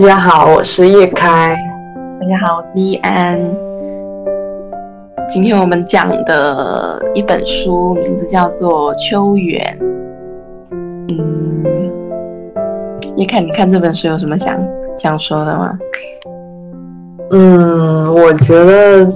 [0.00, 1.58] 大家好，我是叶开。
[2.20, 3.36] 大家好，我是易安。
[5.28, 9.76] 今天我们讲的一本书名字叫做《秋园》。
[11.08, 11.64] 嗯，
[13.16, 14.56] 叶开，你看这本书有什么想
[14.96, 15.76] 想说的吗？
[17.32, 19.12] 嗯，我觉得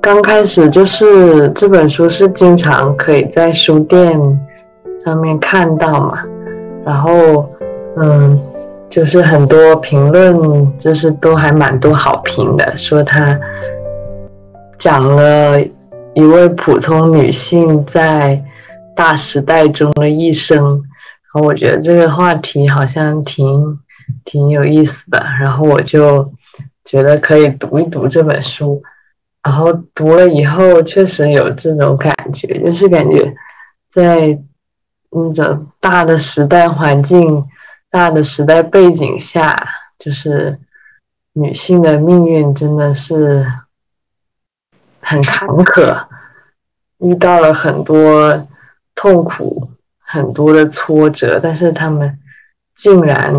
[0.00, 4.20] 刚开始就是这本书是经常可以在书店
[5.04, 6.18] 上面看到嘛，
[6.84, 7.48] 然后
[7.98, 8.36] 嗯。
[8.96, 13.38] 就是很多评论，就是都还蛮多好评的，说他
[14.78, 15.60] 讲了
[16.14, 18.42] 一位普通女性在
[18.96, 23.78] 大时代中的一生，然后我觉得这个话题好像挺
[24.24, 26.32] 挺有意思的，然后我就
[26.82, 28.82] 觉得可以读一读这本书，
[29.42, 33.30] 然后读了以后确实有这种感觉，就是感觉
[33.90, 34.38] 在
[35.10, 37.44] 那种大的时代环境。
[37.90, 39.56] 大的时代背景下，
[39.98, 40.58] 就是
[41.32, 43.46] 女性的命运真的是
[45.00, 46.06] 很坎坷，
[46.98, 48.46] 遇到了很多
[48.94, 52.18] 痛苦，很多的挫折，但是她们
[52.74, 53.32] 竟然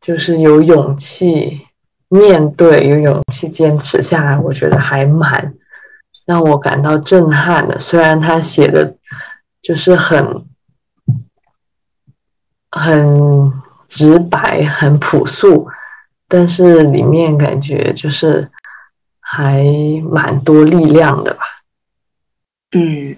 [0.00, 1.62] 就是有勇气
[2.08, 5.54] 面对，有勇气坚持下来，我觉得还蛮
[6.26, 7.78] 让我感到震撼的。
[7.80, 8.96] 虽然他写的
[9.62, 10.44] 就是很。
[12.76, 13.52] 很
[13.88, 15.66] 直白，很朴素，
[16.28, 18.48] 但是里面感觉就是
[19.20, 19.64] 还
[20.10, 21.40] 蛮多力量的吧。
[22.72, 23.16] 嗯，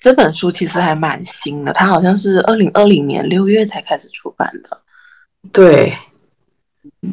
[0.00, 4.78] 这本书其实还蛮新的，它好像是二零二零年六月才开始出版的。
[5.52, 5.92] 对，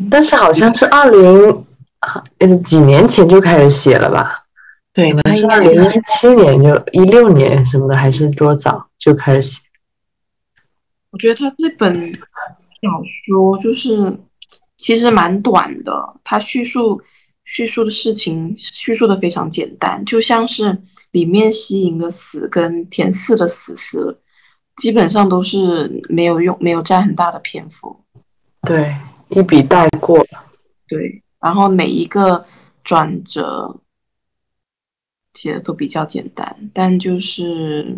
[0.09, 1.65] 但是好像是二零
[2.39, 4.43] 嗯几年前就开始写了吧？
[4.93, 9.61] 对，那是二零一七年就一六年什么的，还是多早就开始写？
[11.17, 14.15] 我觉得他这本小说就是
[14.77, 15.91] 其实蛮短的，
[16.23, 17.01] 他叙述
[17.43, 20.77] 叙述的事情叙述的非常简单，就像是
[21.09, 24.19] 里面西营的死跟田四的死是
[24.75, 27.99] 基本上都是没有用，没有占很大的篇幅，
[28.61, 28.95] 对，
[29.29, 30.23] 一笔带过，
[30.87, 32.45] 对，然后每一个
[32.83, 33.79] 转折
[35.33, 37.97] 写的都比较简单，但就是。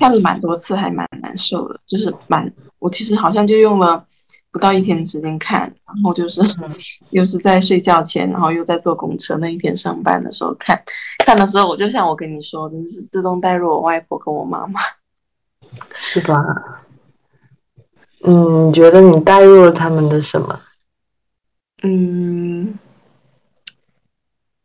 [0.00, 4.02] 看了蛮多次，还蛮难受的，就是蛮我其实好像就用了
[4.50, 6.40] 不到一天的时间看，然后就是
[7.10, 10.82] 又是在睡觉前，然后又在坐公车那一天上班的时候看，
[11.18, 14.80] 看的时候我就像我跟你说，真的是自动带入我外婆跟我妈妈，
[15.94, 16.42] 是吧？
[18.24, 20.58] 嗯，你觉得你带入了他们的什么？
[21.82, 22.78] 嗯，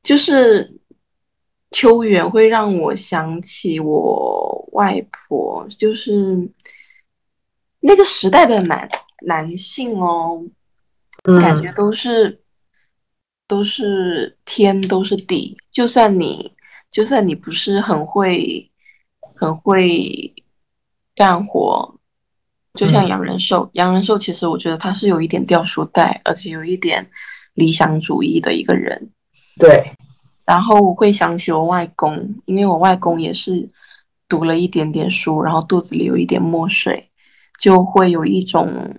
[0.01, 0.74] 就是。
[1.75, 6.49] 秋园会让我想起我外婆，就是
[7.81, 8.87] 那个时代的男
[9.25, 10.41] 男性哦，
[11.41, 12.41] 感觉都是
[13.45, 16.53] 都是天都是地，就算你
[16.89, 18.71] 就算你不是很会
[19.35, 20.33] 很会
[21.13, 21.99] 干活，
[22.73, 27.11] 就像杨仁寿，杨仁寿其实我觉得他是有一点掉书袋，而且有一点
[27.53, 29.11] 理想主义的一个人，
[29.59, 29.91] 对。
[30.45, 33.69] 然后我会想起我外公，因为我外公也是
[34.29, 37.09] 读了一点点书，然后肚子里有一点墨水，
[37.59, 38.95] 就会有一种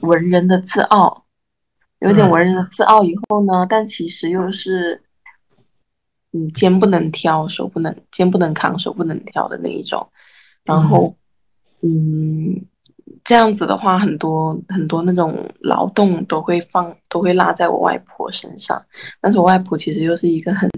[0.00, 1.24] 文人的自傲，
[2.00, 3.04] 有点文人的自傲。
[3.04, 5.02] 以后呢，但其实又是，
[6.32, 10.08] 嗯，肩不能挑，手不能肩不能扛，手不能挑的那一种。
[10.64, 11.14] 然后，
[11.82, 12.66] 嗯。
[13.24, 18.80] 这样子的话，很多很多那种劳动都会放，都会落在我外婆身上。
[19.20, 20.68] 但是我外婆其实又是一个很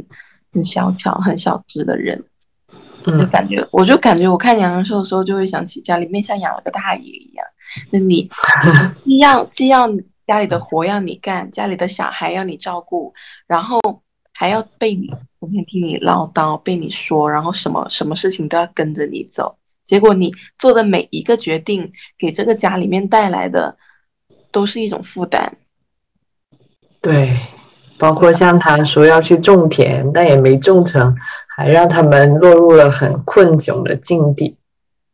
[0.53, 2.22] 很小巧、很小只的人，
[3.04, 7.47] 就感觉，我就感觉，我看杨仁寿的时候，就会想起家里面像养了个大爷一样。
[7.91, 8.28] 那你
[9.04, 9.88] 既要既要
[10.26, 13.12] 家里的活要你干，家里的小孩要你照顾，
[13.46, 13.81] 然后
[14.32, 19.56] 还要被你整天听你唠叨，被你说，然后什么什么事情都要跟着你走。
[19.84, 23.76] 结果你做的每一个决定，给这个家里面带来的
[24.50, 25.56] 都是一种负担。
[27.00, 27.37] 对，
[27.99, 31.14] 包括像他说要去种田，但也没种成，
[31.56, 34.56] 还让他们落入了很困窘的境地。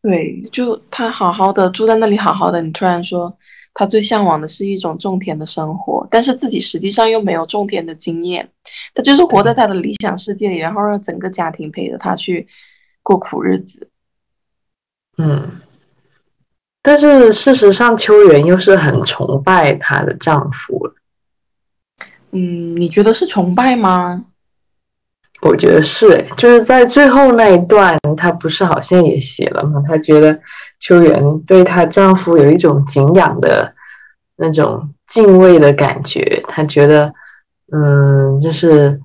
[0.02, 3.36] 对，就他好好的住在那里，好好的，你突然说
[3.74, 8.48] 他最向往的是一种种田的生活，但是自己实际上又没有种田的经验，
[8.94, 12.46] 他就是活在他的理想世界里，然后让整个家庭陪着他去
[13.02, 13.90] 过苦日子。
[15.18, 15.60] 嗯，
[16.80, 20.90] 但是事实上，秋元又是很崇拜她的丈夫
[22.30, 24.24] 嗯，你觉得是崇拜吗？
[25.40, 29.82] 我觉得是，就是在最后那一段，她不是好像也写了吗？
[29.86, 30.38] 她觉得
[30.80, 33.72] 秋元对她丈夫有一种敬仰的
[34.36, 36.42] 那种敬畏的感觉。
[36.48, 37.12] 她觉得，
[37.72, 39.00] 嗯，就是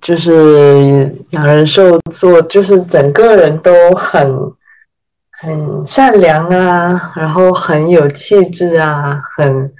[0.00, 4.28] 就是养人兽做，就是整个人都很
[5.30, 9.70] 很善良啊，然后很有气质啊，很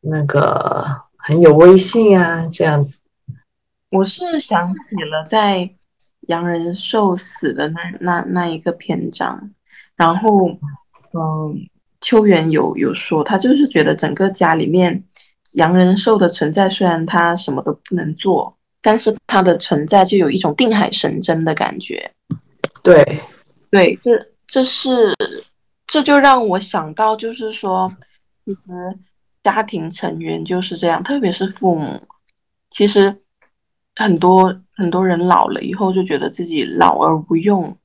[0.00, 0.84] 那个
[1.16, 2.98] 很有威信啊，这样子。
[3.90, 4.74] 我是想起
[5.10, 5.70] 了在
[6.28, 9.50] 洋人受死的那那那一个篇章，
[9.96, 10.46] 然后，
[11.14, 11.66] 嗯，
[12.00, 15.04] 秋元有有说，他就是觉得整个家里面
[15.54, 22.10] 洋人兽的存在，虽然他什么都不能做，但是它的存在就有一种定海神针的感觉。
[22.82, 23.20] 对，
[23.70, 24.10] 对，这
[24.46, 25.14] 这是
[25.86, 27.92] 这就让我想到，就是说，
[28.44, 28.60] 其实
[29.42, 32.02] 家庭成员就是这样，特别是父母，
[32.70, 33.16] 其实。
[34.00, 37.76] 很多很多人老了以后就觉得自己老而无用，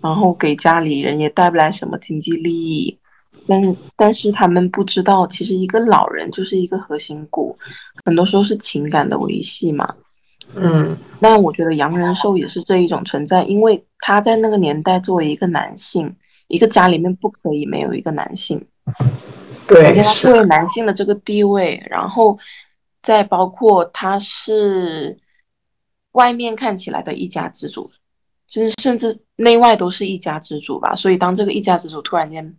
[0.00, 2.98] 然后给家里人也带不来什么经济利益，
[3.46, 7.58] 但是但是他们不知道，其实一个老人就是一个核心骨，
[8.06, 9.94] 很多时候是情感的维系嘛。
[10.54, 16.14] 嗯，那我觉得杨仁寿也是这一种存在，因为他在那个年代作为一个男性，
[16.48, 18.64] 一个家里面不可以没有一个男性，
[19.68, 22.38] 对，他作为男性的这个地位，然后
[23.02, 25.18] 再包括他是。
[26.14, 27.88] 外面看起来的一家之主，
[28.48, 30.92] 甚至甚至内外都是一家之主吧。
[30.96, 32.56] 所以当这个一家之主突然间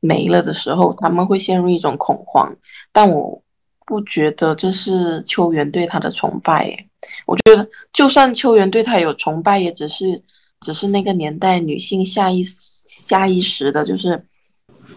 [0.00, 2.54] 没了的时候，他们会陷入一种恐慌。
[2.92, 3.42] 但我
[3.86, 6.89] 不觉得这是秋元对他的崇拜。
[7.26, 10.22] 我觉得就算秋元对他有崇拜，也只是
[10.60, 14.26] 只是那个年代女性下意下意识的，就是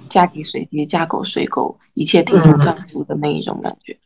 [0.09, 3.97] 嫁鸡随鸡，嫁狗随狗，一切听从丈夫的那一种感觉。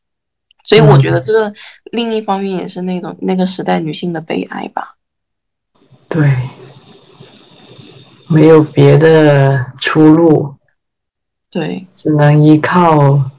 [0.65, 1.53] 所以我觉得这个
[1.91, 4.95] 另一方面也是那种那个时代女性的悲哀吧。
[6.09, 6.29] 对，
[8.27, 10.55] 没有别的出路。
[11.49, 13.31] 对，只能依靠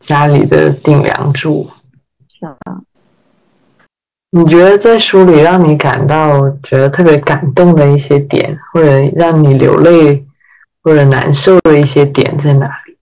[0.00, 1.70] 家里的顶梁柱。
[2.28, 2.82] 是啊。
[4.34, 10.26] 你觉得在书里让你感到觉得特别感动的一些点，或者让你流泪
[10.82, 12.96] 或者难受的一些点在哪里？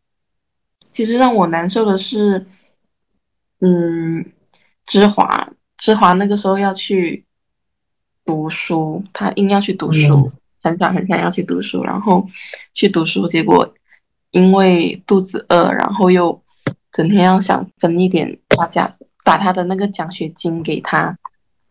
[0.93, 2.47] 其实让我难受的是。
[3.63, 4.25] 嗯，
[4.87, 7.27] 芝华，芝华那个时候要去
[8.25, 10.33] 读书，他硬要去读书，
[10.63, 12.27] 很想很想要去读书，然后
[12.73, 13.75] 去读书，结果
[14.31, 16.43] 因为肚子饿，然后又
[16.91, 21.17] 整天要想分一点大家把他的那个奖学金给他，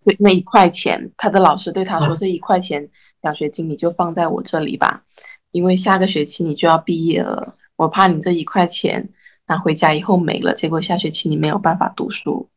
[0.03, 2.89] 对那一块钱，他的老师对他说：“这一块钱
[3.21, 5.03] 奖学金你就放在我这里吧，
[5.51, 9.09] 因为下个学期你就要毕业了，我怕你这一块钱。”
[9.49, 12.47] 拿回家以后没了，结果下学期你没有办法读书。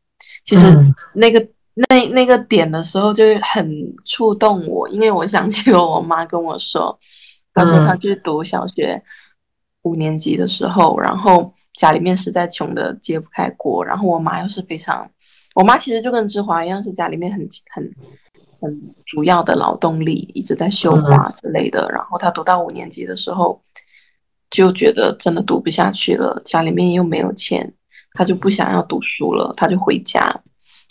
[0.45, 0.63] 其实
[1.11, 1.43] 那个
[1.73, 3.67] 那那个点的时候就很
[4.05, 6.95] 触动我，因为我想起了我妈跟我说，
[7.51, 9.01] 她说她去读小学
[9.81, 15.09] 五年级的时候，然后家里面实在穷的揭不开锅，然后我妈又是非常，
[15.55, 17.91] 我妈其实就跟芝华一样，是家里面很很
[18.59, 21.89] 很主要的劳动力，一直在绣花之类的。
[21.91, 23.61] 然后她读到五年级的时候。
[24.55, 27.73] 就觉得真的读不下去了，家里面又没有钱，
[28.13, 30.21] 她就不想要读书了，她就回家。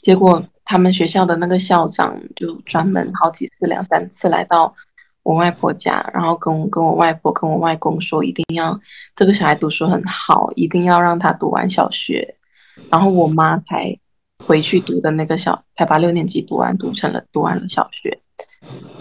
[0.03, 4.75] 结果他们学校的那个校长就专门好几次、两三次来到
[5.23, 8.79] 我外婆家，然后跟跟我外婆、跟我外公说，一定要
[9.15, 12.37] 这个小孩读书很好，一定要让他读完小学。
[12.91, 13.99] 然后我妈才
[14.39, 18.19] 回去读的那个小，才把六年级读完，读成了读完了小学。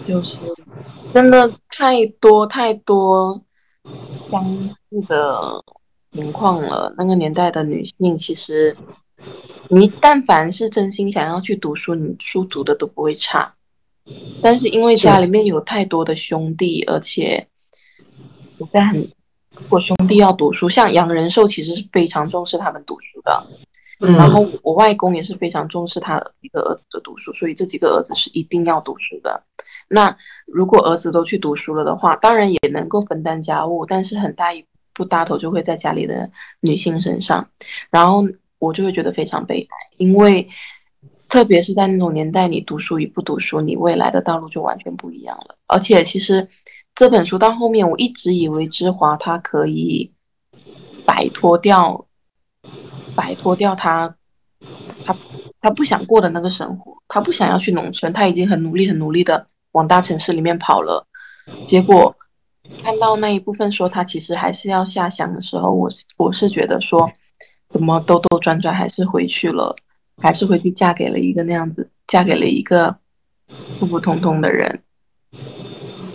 [0.06, 0.40] 就是
[1.12, 3.42] 真的太多太多。
[4.30, 5.60] 相似的
[6.12, 6.94] 情况了。
[6.96, 8.76] 那个年代的女性，其实
[9.68, 13.52] 你但凡是真心想要去读书，你书读的都不会差。
[14.42, 17.46] 但是因为家里面有太多的兄弟，而且
[18.58, 19.08] 我在很，
[19.68, 23.46] 我兄弟要读书，像杨仁寿其实是非常重视他们读书的。
[24.18, 29.40] 然后我外公也是非常重视他一个儿子的读书，所以这几个儿子是一定要读书的。
[29.86, 36.28] 那如果儿子都去读书了的话，当然也能够分担家务，但是很大一部大头就会在家里的
[36.58, 37.48] 女性身上，
[37.90, 38.26] 然后
[38.58, 40.48] 我就会觉得非常悲哀，因为
[41.32, 45.56] 特别是在那种年代，你读书与不读书，你未来的道路就完全不一样了。
[45.66, 46.46] 而且其实
[46.94, 50.12] 这本书到后面，我一直以为芝华他可以
[51.06, 52.04] 摆脱掉，
[53.16, 54.14] 摆脱掉他，
[55.06, 55.16] 他
[55.58, 59.46] 他不想过的那个生活，他不想要去农村，他已经很努力很努力的。
[59.70, 61.06] 往大城市里面跑了，
[61.66, 62.14] 结果
[62.82, 67.10] 看到那一部分说他其实还是要下乡的时候，我我是觉得说，
[67.70, 69.74] 怎么兜兜转转还是回去了，
[70.18, 72.96] 还是回去嫁给了一个那样子，嫁给了一个
[73.78, 74.80] 普普通通的人。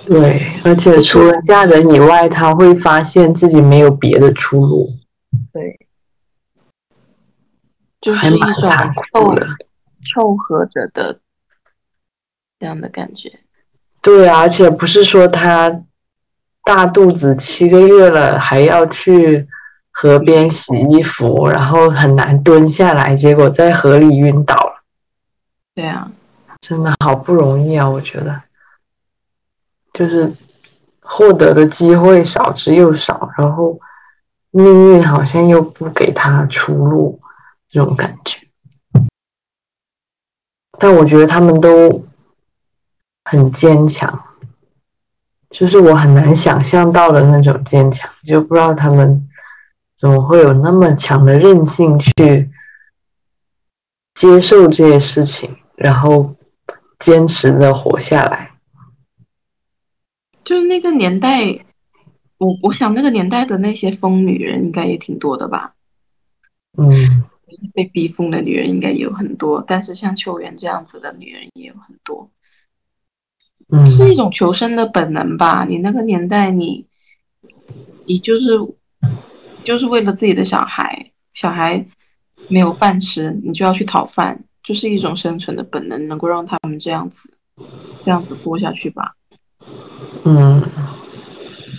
[0.06, 4.94] 对，而且除了嫁人以外，他会发现自己没有别的出路。
[5.52, 5.88] 对，
[8.00, 8.54] 就是一种
[9.12, 9.36] 凑
[10.06, 11.20] 凑合着的
[12.58, 13.40] 这样的感觉。
[14.02, 15.84] 对啊，而且不是说他
[16.64, 19.46] 大肚子七个月了还要去
[20.00, 24.84] 河边洗衣服，然后很难蹲下来，结果在河里晕倒了。
[25.74, 26.12] 对啊，
[26.62, 27.90] 真的好不容易啊！
[27.90, 28.40] 我觉得，
[29.94, 30.32] 就是
[31.02, 33.80] 获得的机会少之又少，然后
[34.52, 37.20] 命运好像又不给他出路，
[37.68, 38.38] 这种感觉。
[40.78, 42.06] 但我觉得他们都
[43.26, 44.26] 很坚强，
[45.50, 49.27] 就是我很难想象到的那种坚强，就不知道他们
[49.98, 52.50] 怎么会有那么强的韧性去
[54.14, 55.58] 接受这些事情。
[55.76, 56.36] 然后
[56.98, 58.58] 坚持的活下来，
[60.44, 61.66] 就是那个年代，
[62.40, 65.76] 我我想那个年代的那些疯女人应该也挺多的吧？
[66.80, 67.26] 嗯，
[67.76, 72.32] 被逼疯的女人应该也有很多，但是像秋元这样子的女人也有很多，
[73.70, 75.64] 嗯，是一种求生的本能吧？
[75.64, 76.88] 你那个年代，你
[78.08, 78.60] 你就是
[79.68, 81.86] 就是为了自己的小孩，小孩
[82.48, 84.42] 没有饭吃，你就要去讨饭。
[84.64, 87.34] 就是一种生存的本能，能够让他们这样子，
[88.06, 89.14] 这样子过下去吧。
[90.24, 90.62] 嗯，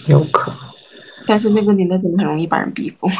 [0.06, 0.60] 有可能。
[1.26, 3.10] 但是那个年代真的很容易把人逼疯。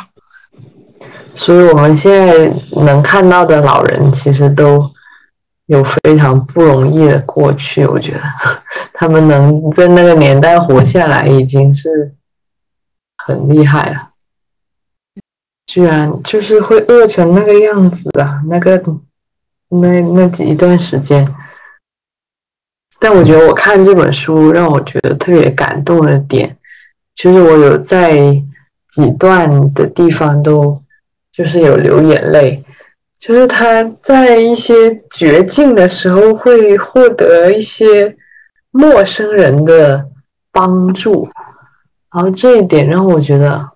[1.35, 4.91] 所以我们现在能看到的老人，其实都
[5.67, 7.87] 有非常不容易的过去。
[7.87, 8.21] 我觉得
[8.93, 12.15] 他们能在那个年代活下来，已经是
[13.17, 14.08] 很厉害了。
[15.69, 18.83] 居然就是会饿成那个样子啊，那个。
[19.71, 21.29] 那那几一段时间，
[22.99, 26.57] 但我觉得我看这本书让我觉得特别感动的点，
[27.15, 28.17] 其实我有在
[28.91, 30.83] 几段的地方都
[31.31, 32.65] 就是有流眼泪，
[33.19, 38.17] 就是他在一些绝境的时候会获得一些
[38.71, 40.03] 陌生人的
[40.51, 41.29] 帮助，
[42.11, 43.69] 然后这一点让我觉得，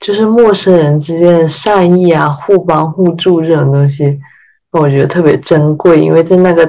[0.00, 4.20] 就是陌生人之间的善意啊、互帮互助这种东西。
[4.70, 6.62] 我觉得特别珍贵，因为在那个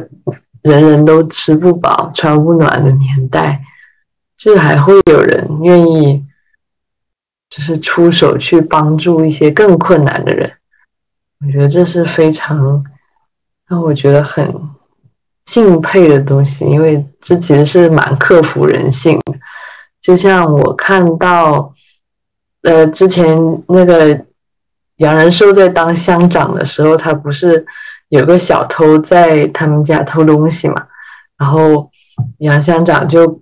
[0.61, 3.61] 人人都吃不饱、穿不暖的年代，
[4.37, 6.25] 就是还会有人愿意，
[7.49, 10.51] 就是出手去帮助一些更困难的人。
[11.45, 12.83] 我觉得这是非常
[13.67, 14.53] 让我觉得很
[15.45, 19.19] 敬佩的东西，因为这其实是蛮克服人性。
[20.01, 21.73] 就像我看到，
[22.63, 23.37] 呃，之前
[23.67, 24.25] 那个
[24.97, 27.65] 杨仁寿在当乡长的时候，他不是。
[28.09, 30.83] 有个小偷在他们家偷东西嘛，
[31.37, 31.91] 然后
[32.39, 33.39] 杨乡长就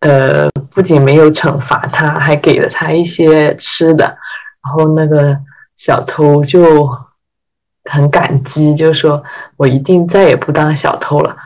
[0.00, 5.38] 呃不仅没有惩罚他，还给了他一些吃的，然后那个
[5.76, 6.90] 小偷就
[7.84, 9.22] 很感激，就说
[9.56, 11.36] 我一定再也不当小偷了。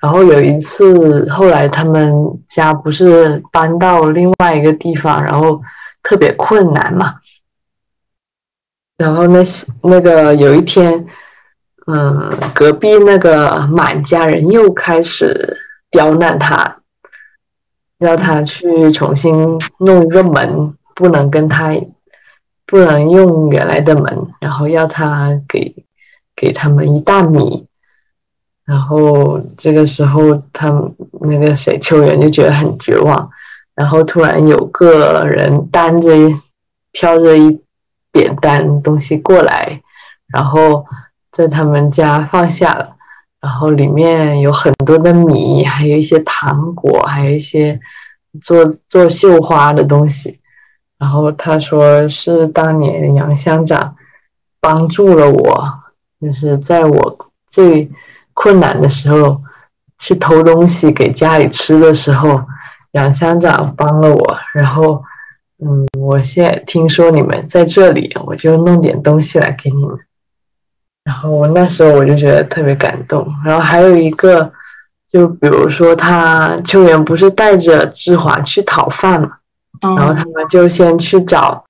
[0.00, 2.14] 然后有一次，后来他们
[2.48, 5.60] 家不是搬到另外一个地方，然后
[6.06, 7.16] 特别困难嘛，
[8.96, 9.40] 然后那
[9.82, 11.06] 那个有一天。
[11.88, 15.56] 嗯，隔壁那个满家人又开始
[15.88, 16.80] 刁难他，
[17.98, 21.72] 要他去重新弄一个门，不能跟他，
[22.66, 25.86] 不能用原来的门，然后要他给
[26.34, 27.68] 给他们一大米，
[28.64, 30.72] 然后这个时候他
[31.20, 33.30] 那个谁秋元就觉得很绝望，
[33.76, 36.10] 然后突然有个人担着
[36.92, 37.60] 挑着一
[38.10, 39.80] 扁担东西过来，
[40.26, 40.84] 然后。
[41.32, 42.96] 在他们家放下了，
[43.42, 47.78] 然后里面有很多的米，还有一些糖果，还有一些
[48.40, 50.40] 做做绣花的东西。
[50.96, 53.94] 然后他说是当年杨乡长
[54.58, 55.74] 帮助了我，
[56.22, 57.90] 就是在我最
[58.32, 59.38] 困难的时候
[59.98, 62.40] 去偷东西给家里吃的时候，
[62.96, 64.38] 杨乡长帮了我。
[64.54, 65.04] 然后，
[65.62, 69.96] 嗯，我现在听说你们在这里，我就弄点东西来给你们。
[71.04, 73.26] 然后我那时候我就觉得特别感动。
[73.44, 74.50] 然后还有一个，
[75.08, 79.30] 就比如说他秋元不是带着志华去讨饭嘛，
[79.96, 81.64] 然后他们就先去找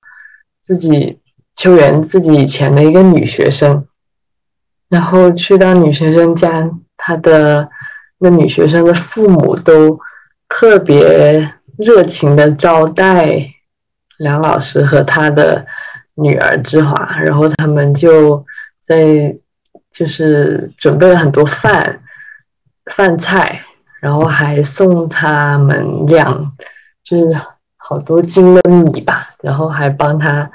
[0.63, 1.19] 自己
[1.55, 3.85] 秋元自己以前的一个女学生，
[4.89, 7.69] 然后去到女学生家，他的
[8.17, 9.99] 那女学生的父母都
[10.49, 13.53] 特别热情的招待
[14.17, 15.65] 梁老师和他的
[16.15, 18.45] 女儿志华，然后他们就。
[18.87, 19.35] 在
[19.91, 21.99] 就是准备了很多饭
[22.85, 23.61] 饭菜，
[23.99, 26.53] 然后还送他们两
[27.03, 27.37] 就是
[27.75, 30.49] 好多斤的米吧，然后还帮他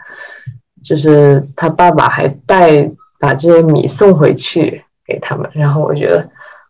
[0.83, 6.27] 就是他爸爸还带把这些米送回去给他们，然后我觉得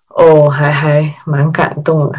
[0.08, 2.18] 哦，还还蛮感动的。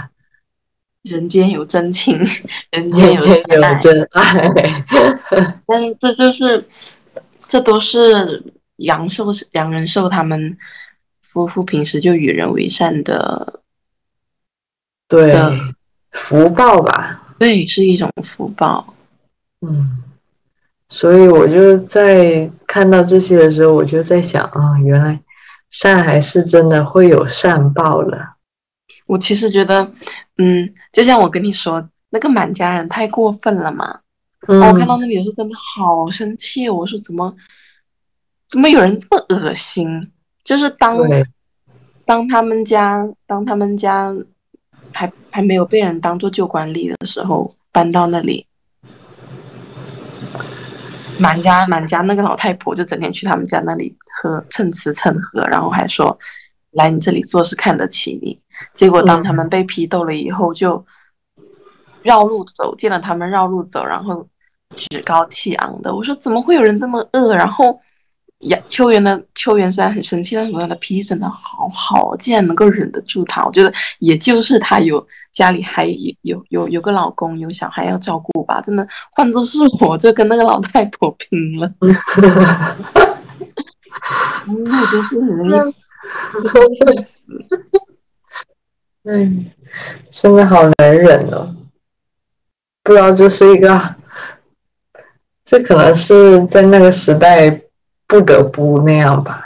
[1.03, 2.17] 人间有真情，
[2.71, 3.19] 人间有
[3.79, 4.51] 真爱。
[5.65, 6.65] 但这就是，
[7.47, 8.43] 这都是
[8.77, 10.57] 杨寿杨仁寿他们
[11.21, 13.59] 夫妇平时就与人为善的，
[15.07, 15.31] 对
[16.11, 17.35] 福报吧？
[17.37, 18.93] 对，是一种福报。
[19.61, 20.03] 嗯，
[20.89, 25.19] 所以我就在看到这些的时候，我就在想啊，原来
[25.69, 28.35] 善还是真的会有善报了。
[29.05, 29.91] 我其实觉得，
[30.37, 33.99] 嗯，就像我跟你说，那个满家人太过分了嘛。
[34.47, 34.61] 嗯。
[34.61, 36.69] 我看到那里的时候，真的好生气。
[36.69, 37.35] 我说怎么，
[38.47, 40.11] 怎么有人这么恶心？
[40.43, 40.95] 就是当，
[42.05, 44.13] 当他们家，当他们家
[44.93, 48.45] 还还没有被人当做旧管理的时候，搬到那里，
[51.17, 56.19] 满家满家那个老太婆就整天去他们家那里喝，蹭吃蹭喝，然后还说，
[56.71, 58.39] 来你这里做事看得起你。
[58.73, 60.85] 结果当他们被批斗了以后，就
[62.01, 64.27] 绕路走，见了他们绕路走，然后
[64.75, 65.95] 趾高气昂的。
[65.95, 67.35] 我说怎么会有人这么恶？
[67.35, 67.79] 然后
[68.39, 73.45] 呀，秋元的秋元虽然很生气，但是他的脾气真的好好，竟然能够忍得住他。
[73.45, 75.85] 我觉得也就是他有家里还
[76.23, 78.59] 有有有个老公，有小孩要照顾吧。
[78.59, 81.71] 真的，换作是我就跟那个老太婆拼了。
[84.45, 85.47] 那都是很容
[86.73, 87.23] 易死。
[89.03, 89.51] 嗯，
[90.09, 91.55] 真的好难忍哦！
[92.83, 93.95] 不知道这是一个，
[95.43, 97.61] 这可能是在那个时代
[98.07, 99.45] 不得不那样吧。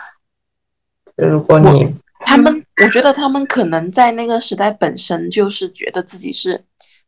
[1.16, 6.64] 如果你他们，我觉得他们可能在那个时代本身就是觉得自己是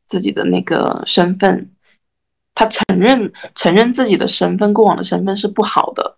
[0.05, 1.69] 自己的那个身份，
[2.55, 6.17] 他承认承认自己的身份，过往的身份是不好的，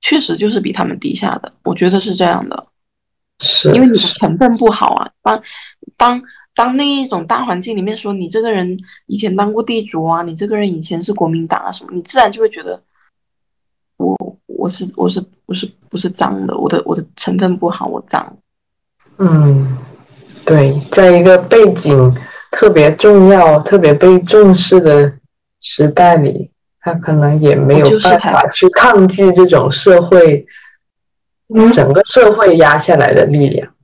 [0.00, 1.52] 确实就是比他们低下的。
[1.64, 2.68] 我觉得是这样的。
[3.40, 5.10] 是，因为你的成分不好啊。
[5.22, 5.42] 当
[5.96, 6.22] 当
[6.54, 12.82] 当那一种大环境里面说你这个人以前当过地主啊，你这个人以前是国民党啊什么，你自然就会觉得
[13.96, 18.36] 我我是我是我是不是脏的，我的我的成分不好，我脏。
[19.18, 19.78] 嗯，
[20.44, 22.16] 对，在一个背景
[22.50, 25.12] 特别重要、特别被重视的
[25.60, 30.44] 时代里，他可能也没有办法去抗拒这种社会。
[31.72, 33.74] 整个社会压下来的力量，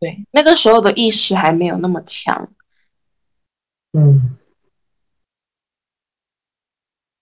[0.00, 2.48] 对那个时候的意识还没有那么强，
[3.92, 4.36] 嗯，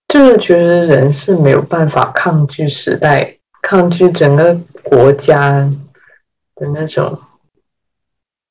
[0.09, 5.71] 就是觉得人是没有办法抗拒时代、抗拒整个国家
[6.55, 7.21] 的那种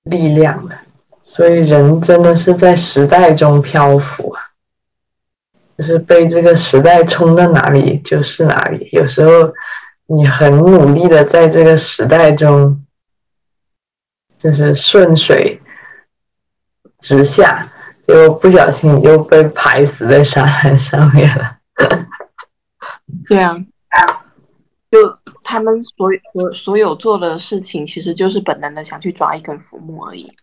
[0.04, 0.78] 力量的，
[1.24, 4.42] 所以人真的是在时代中漂浮啊，
[5.76, 9.52] 就是被这个时代冲到哪里就是哪里，有时候。
[10.12, 12.84] 你很努力的在这个时代中，
[14.40, 15.62] 就是顺水
[16.98, 17.72] 直下，
[18.08, 21.58] 结果不小心又被拍死在沙滩上面了。
[23.28, 23.56] 对啊，
[24.90, 24.98] 就
[25.44, 30.34] 他们所所所有做的事情，其实就是本能的想去抓一根浮木而已。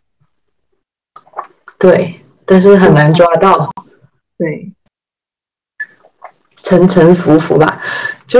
[1.76, 3.68] 对，但是很难抓到。
[4.38, 4.72] 对，
[6.62, 7.82] 沉沉浮浮吧，
[8.28, 8.38] 就。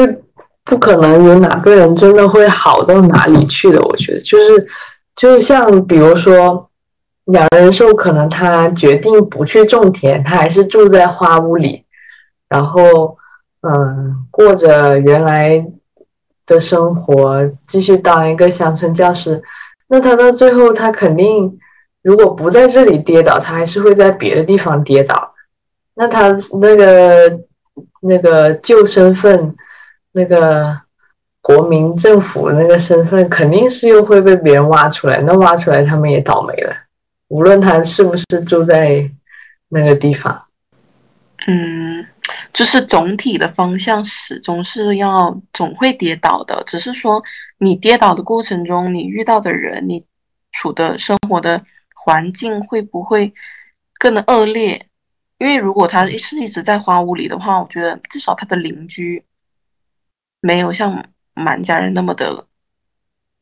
[0.66, 4.66] 不可能有哪个人真的会好到哪里去的，我觉得就是，
[5.14, 6.68] 就像比如说，
[7.26, 11.85] 杨仁寿可能他决定不去种田，他还是住在花屋里，
[12.48, 13.16] 然后
[13.61, 15.64] 嗯，过着原来
[16.46, 19.40] 的生活，继续当一个乡村教师。
[19.87, 21.61] 那他到最后，他肯定
[22.02, 25.33] 如果不在这里跌倒，他还是会在别的地方跌倒。
[25.94, 27.38] 那他那个
[28.00, 29.55] 那个旧身份。
[30.16, 30.74] 那个
[31.42, 36.74] 国民政府那个身份肯定是又会被别人挖出来，那挖出来他们也倒霉了。
[37.29, 39.11] 无论他是不是住在
[39.68, 40.46] 那个地方，
[41.46, 42.07] 嗯，
[42.55, 47.22] 就是总体的方向始终是要总会跌倒的，只是说
[47.59, 50.02] 你跌倒的过程中，你遇到的人，你
[50.52, 51.62] 处的生活的
[51.94, 53.35] 环境会不会
[53.98, 54.87] 更恶劣？
[55.37, 59.22] 因为如果他是一直在花屋里的话，我觉得至少他的邻居。
[60.46, 61.04] 没有像
[61.35, 62.44] 满家人那么的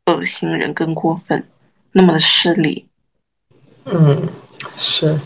[0.06, 1.44] 恶心，人更过分，
[1.92, 2.86] 那么的势利。
[3.84, 4.26] 嗯，
[4.78, 5.20] 是。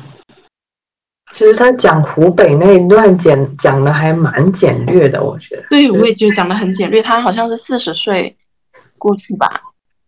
[1.31, 5.62] 其实他讲湖北那一段简讲的还蛮简略的，我觉得。
[5.71, 7.01] 对，我也觉得讲的很简略。
[7.01, 8.37] 他好像是四十岁
[8.97, 9.49] 过去吧，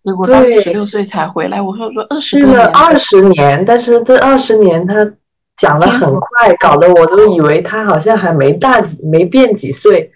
[0.03, 1.63] 结果到十六岁才回来。
[1.63, 5.09] 我说说二十去了二十年，但是这二十年他
[5.57, 10.11] 讲的很快，搞得我都以为他好像还没大几没变几岁。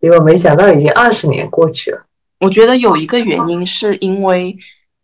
[0.00, 2.06] 结果没想到已经二十年过去了。
[2.38, 4.56] 我觉得有一个原因是因为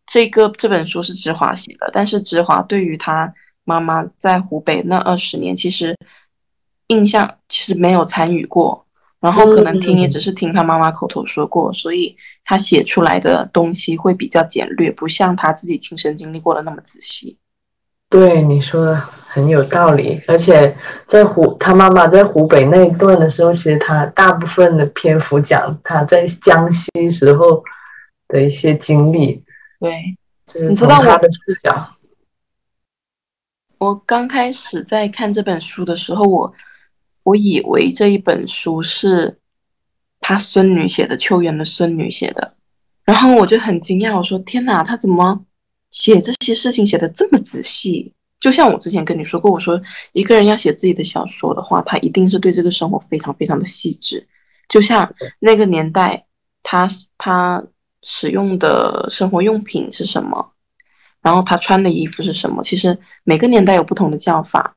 [0.06, 3.32] 这个这本书是芝华写的，但是芝华对于他
[3.64, 5.94] 妈妈在湖北那二十年，其实
[6.86, 8.86] 印象其实没有参与过，
[9.20, 17.36] 然后可能听也只是听他妈妈口头说过，所以他写出来的东西会比较简略，不像他自己亲身经历过的那么仔细。
[18.08, 19.02] 对你说的
[19.36, 20.74] 很有道理，而且
[21.06, 27.62] 在湖他妈妈在湖北那一段的时候，其实他大部分的篇幅讲他在江西时候
[28.28, 29.44] 的一些经历。
[29.78, 31.86] 对，就是从他的视角。
[33.76, 36.54] 我刚开始在看这本书的时候，我
[37.22, 39.36] 我以为这一本书是
[40.18, 42.54] 他孙女写的，秋元的孙女写的，
[43.04, 45.44] 然后我就很惊讶，我说：“天哪，他怎么？”
[45.92, 49.80] 写这些事情写的这么仔细，就像我之前跟你说过，我说
[50.12, 54.26] 一个人要写自己的小说的话，他一定是对这个生活非常非常的细致。
[54.68, 56.26] 就像那个年代，
[56.62, 57.64] 他他
[58.02, 60.52] 使用的生活用品是什么，
[61.22, 64.76] 然后他穿的衣服是什么，其实每个年代有不同的叫法。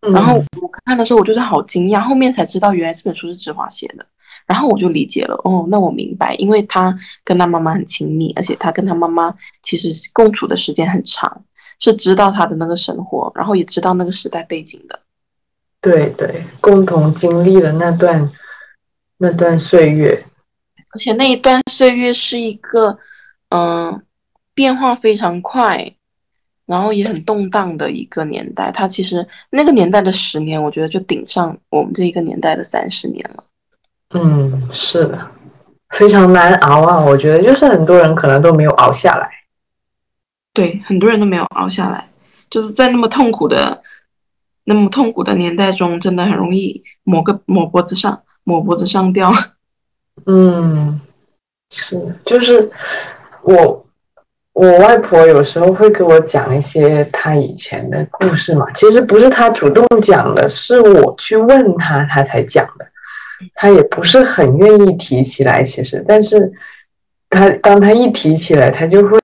[0.00, 4.04] 然后我看的时候，我就是好惊讶，后面才知道原来这本书是芝华写的。
[4.46, 11.42] 然后我就理解了，哦，那我明白，因为他跟他妈妈很亲密，而且他跟他妈妈其实共处的时间很长，
[11.84, 14.98] 是知道他的那个生活，然后也知道那个时代背景的。
[15.82, 18.30] 对对，共同经历了那段
[19.18, 20.24] 那段岁月，
[20.94, 22.96] 而且那一段岁月是一个
[23.50, 24.02] 嗯
[24.54, 25.94] 变化非常快，
[26.64, 28.72] 然后也很动荡的一个年代。
[28.72, 33.44] 他其实那个年代的十年，我觉得就顶上我们这一个年代的三十年了。
[34.14, 35.30] 嗯，是的，
[35.90, 37.04] 非常难熬啊！
[37.04, 39.30] 我觉得就是很多人可能都没有熬下来。
[40.54, 42.08] 对，很多人都没有熬下来，
[42.48, 43.82] 就是在那么痛苦的、
[44.64, 49.32] 那么痛苦的年代中，真的很容易抹个抹脖子上，抹脖子上吊。
[50.26, 51.00] 嗯，
[51.70, 52.70] 是，就是
[53.42, 53.84] 我
[54.52, 62.86] 我外婆有时候会给我讲一些她以前的故事嘛，其实不是她主动讲的，是我去问她，她才讲的。
[63.56, 66.52] 她也不是很愿意提起来，其实，但是
[67.28, 69.18] 她当她一提起来，她就会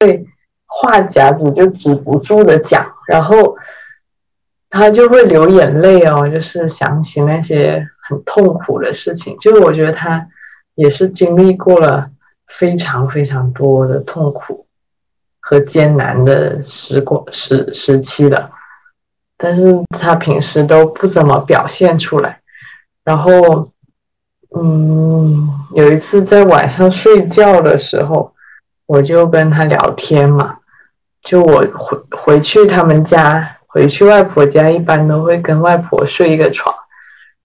[0.70, 3.56] 话匣子就止不住的讲，然后
[4.70, 9.36] 他就会流眼泪哦，就是想起那些很痛苦的事情。
[9.38, 10.26] 就是我觉得他
[10.76, 12.08] 也是经历过了
[12.46, 14.66] 非常非常多的痛苦
[15.40, 18.50] 和艰难的时光时时期的，
[19.36, 22.40] 但是他平时都不怎么表现出来，
[23.04, 23.68] 然后。
[24.52, 28.34] 嗯，有一次在晚上睡觉的时候，
[28.86, 30.56] 我就跟他聊天嘛。
[31.22, 36.74] 就我回回去他们家，回去外婆家，一般都会跟外婆睡一个床。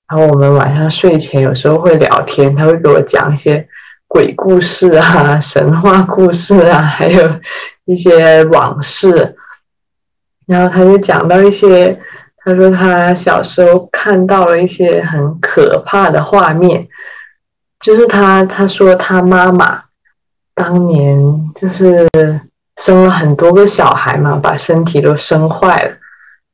[0.08, 3.68] 然后我们晚上睡前有时候会聊天，他会给我讲一些
[4.08, 7.40] 鬼故事啊、神话故事啊，还有
[7.86, 9.36] 一些往事。
[10.46, 12.00] 然后他就讲到一些。
[12.48, 16.88] 他说他小时候看到了一些很可怕的画面，
[17.80, 19.82] 就是他他说他妈妈
[20.54, 21.20] 当年
[21.56, 22.08] 就是
[22.78, 25.98] 生了很多个小孩嘛，把身体都生坏了，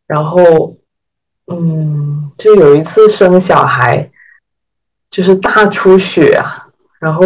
[0.07, 0.73] 然后
[1.47, 4.09] 嗯，就有一次生小孩
[5.09, 6.67] 就是大出血啊，
[6.99, 7.21] 然后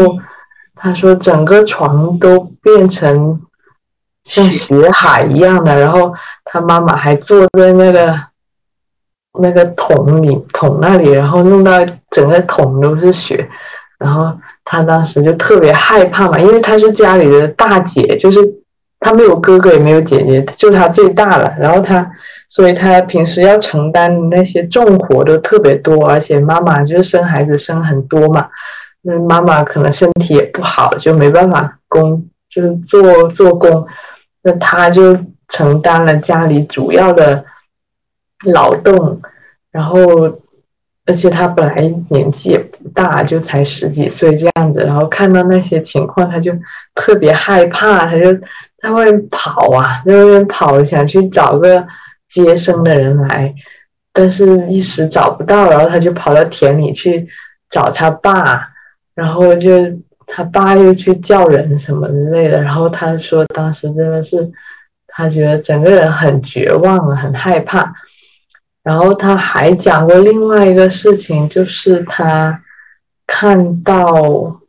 [0.75, 3.41] 他说整个床都变成
[4.23, 8.19] 像血海一样的，然后他妈妈还坐在那个。
[9.37, 11.71] 那个桶里桶那里，然后弄到
[12.09, 13.49] 整个桶都是血，
[13.99, 18.39] 然后他当时就特别害怕嘛，因为他是家里的大姐，就是
[19.05, 21.53] 他没有哥哥也没有姐姐，就他最大了。
[21.59, 22.11] 然后他，
[22.49, 28.49] 所以他平时要承担那些重活都特别多，而且妈妈就是生孩子生很多嘛，
[29.03, 33.85] 那妈妈可能身体也不好，就没办法工，就是做做工，
[34.41, 35.15] 那他就
[35.49, 37.45] 承担了家里主要的。
[38.53, 39.19] 劳动，
[39.71, 39.97] 然后，
[41.05, 44.81] 而且他本来年纪也不大，就才十几岁这样子。
[44.81, 46.51] 然后看到那些情况，他就
[46.93, 48.37] 特别害怕，他就
[48.85, 51.87] 他会跑啊，在外面跑，想去找个
[52.29, 53.51] 接生的人来，
[54.13, 57.27] 但是一时找不到，然后他就跑到田里去
[57.71, 58.69] 找他爸，
[59.15, 59.71] 然后就
[60.27, 62.61] 他爸又去叫人什么之类的。
[62.61, 64.51] 然后他说，当时真的是
[65.07, 67.91] 他觉得整个人很绝望，很害怕。
[68.83, 72.61] 然后他还讲过另外一个事情，就是他
[73.25, 74.61] 看到，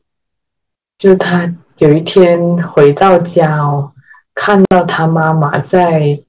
[0.96, 3.92] 就他有一天回到家哦，
[4.36, 6.20] 看到他妈妈在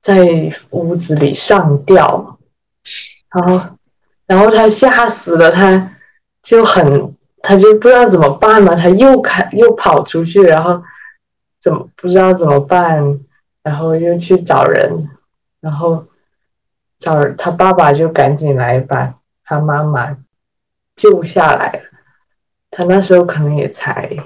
[0.00, 2.38] 在屋子里上吊，
[3.30, 3.76] 然后
[4.26, 5.96] 然后他吓死了，他
[6.42, 10.82] 就很，他就不知道怎么办嘛，他又开又跑出去，然后
[11.60, 13.20] 怎么不知道怎么办，
[13.62, 15.10] 然后又去找人，
[15.60, 16.06] 然后
[16.98, 20.16] 找他爸爸就赶紧来把他妈妈
[20.96, 21.82] 救下来了。
[22.70, 24.16] 他那时候可能也才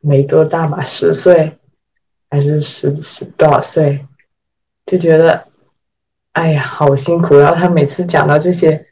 [0.00, 1.58] 没多大吧，十岁
[2.30, 4.06] 还是十十多少岁，
[4.86, 5.48] 就觉得
[6.32, 7.36] 哎呀好辛苦。
[7.36, 8.86] 然后他每次讲到这些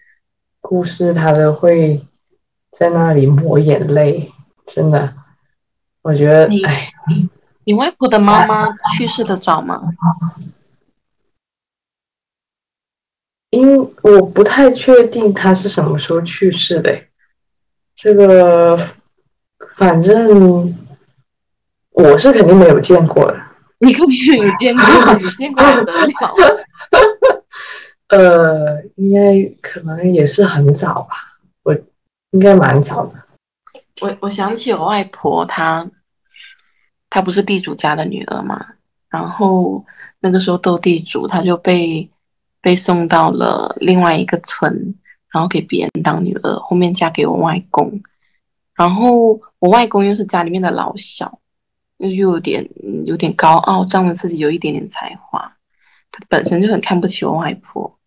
[0.61, 2.07] 故事，他都会
[2.79, 4.33] 在那里抹眼泪，
[4.67, 5.15] 真的，
[6.03, 6.93] 我觉得你哎，
[7.65, 9.83] 你外婆的妈妈去世的早吗？
[13.51, 17.01] 因我不太确定他是什么时候去世的，
[17.95, 18.77] 这个
[19.77, 20.77] 反正
[21.97, 23.41] 我是肯定没有见过的。
[23.79, 26.13] 你肯定没有见过，你见过不得了。
[28.09, 31.75] 呃，应该可能也是很早吧，我
[32.33, 33.15] 应该蛮早的。
[34.03, 35.91] 我我想起我外婆，她
[37.09, 38.65] 她不是地主家的女儿嘛，
[39.09, 39.83] 然后
[40.21, 42.11] 那个时候斗地主，她就被
[42.61, 44.95] 被送到了另外一个村，
[45.31, 48.03] 然后给别人当女儿，后面嫁给我外公，
[48.75, 51.41] 然后我外公又是家里面的老小，
[51.99, 52.69] 又有点
[53.05, 55.57] 有点高傲，仗着自己有一点点才华，
[56.11, 57.99] 他本身就很看不起我外婆，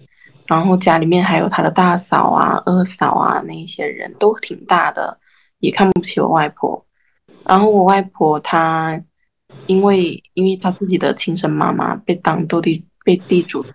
[0.48, 5.20] 然后家里面还有他的大嫂啊、二嫂啊那些人都挺大的。
[5.62, 6.86] 也看不起我外婆，
[7.46, 8.98] 然后我外婆她
[9.68, 13.66] 因为因为她自己的亲生妈妈被当斗地被地主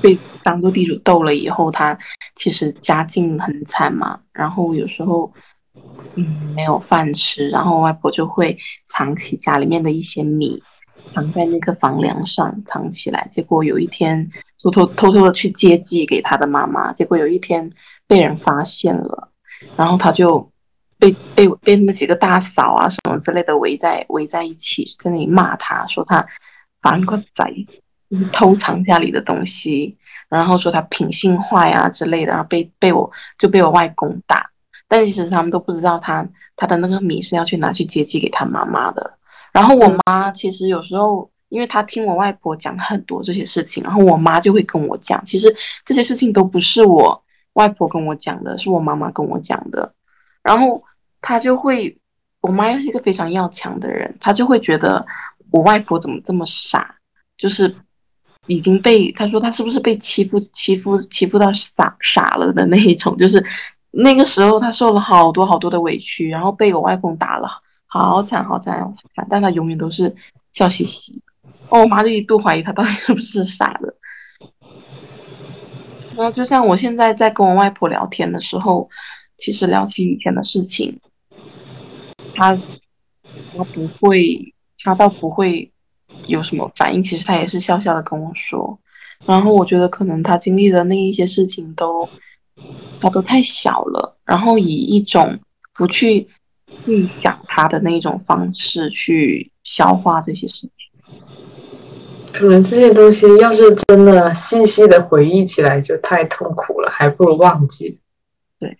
[0.00, 1.98] 被当做地主斗了以后，她
[2.36, 5.30] 其实家境很惨嘛，然后有时候
[6.14, 10.62] 嗯没有饭吃，然后外婆就会藏起家里面的一些米，
[11.14, 14.30] 藏在那个房梁上藏起来，结果有一天
[14.62, 17.70] 偷偷偷偷的去接济给她的妈妈，结果有一天
[18.06, 19.30] 被人发现了，
[19.76, 20.50] 然后她就。
[21.00, 26.26] 被被被那几个大嫂啊什么之类的围在围在一起，在那里骂他，说他
[26.82, 27.66] 反个仔，
[28.32, 29.96] 偷藏家里的东西，
[30.28, 34.50] 然后说他品性坏啊之类的，然后被被我就被我外公打，
[34.88, 39.18] 但其实他们都不知道他他的那个米是要去拿去接济给他妈妈的。
[39.52, 47.22] 然后我妈其实有时候，因为她听我外婆讲很多这些事情，然后我妈就会跟我讲，其实这些事情都不是我
[47.52, 49.92] 外婆跟我讲的，是我妈妈跟我讲的，
[50.42, 50.82] 然后。
[51.20, 51.98] 她就会，
[52.40, 55.04] 我妈又是一个非常要强的人，她就会觉得
[55.50, 56.94] 我外婆怎么这么傻，
[57.36, 57.74] 就是
[58.46, 63.44] 已经被他说他是不是被欺负欺负欺负到傻傻了的那一种，就是
[63.90, 67.48] 那个时候他受了好多好多的委屈，然后被我外公打了，
[67.86, 70.14] 好惨好惨好惨，但他永远都是
[70.52, 71.20] 笑嘻嘻。
[71.70, 73.94] 哦，我妈就一度怀疑他到底是不是傻的。
[76.16, 78.88] 然后就像我现在在跟我外婆聊天的时候，
[79.36, 80.98] 其实聊起以前的事情。
[82.34, 82.58] 他
[83.56, 85.70] 他不会，他倒不会
[86.26, 87.02] 有什么反应。
[87.02, 88.78] 其实他也是笑笑的跟我说。
[89.26, 92.08] 然后我觉得可能他经历的那一些事情都，
[93.00, 94.16] 他都太小了。
[94.24, 95.38] 然后以一种
[95.74, 96.28] 不去
[96.84, 100.70] 去想他的那种方式去消化这些事情。
[102.32, 107.98] 可能这些东西要是真的细细的回忆起来，就太痛苦了，还不如忘记。
[108.60, 108.78] 对，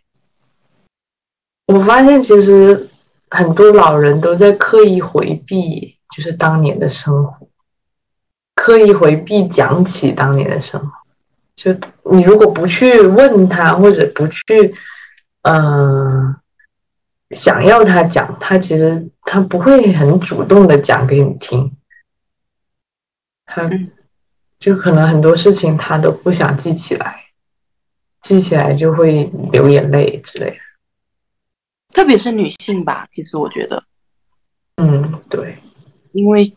[1.66, 2.88] 我发现其实。
[3.30, 7.46] 很多老人都在刻意回避，就是当年的生活，
[8.54, 10.90] 刻意回避讲起当年的生活。
[11.58, 11.72] 就
[12.08, 14.72] 你如果不去问他，或者不去，
[15.42, 16.36] 嗯，
[17.30, 21.76] 想要他讲，他其实他不会很主动的讲给你听。
[23.44, 23.68] 他
[24.60, 27.24] 就可能很多事情他都不想记起来，
[28.22, 30.56] 记起来就会流眼泪之类的。
[31.92, 33.82] 特别是女性吧，其实我觉得，
[34.76, 35.58] 嗯，对，
[36.12, 36.54] 因为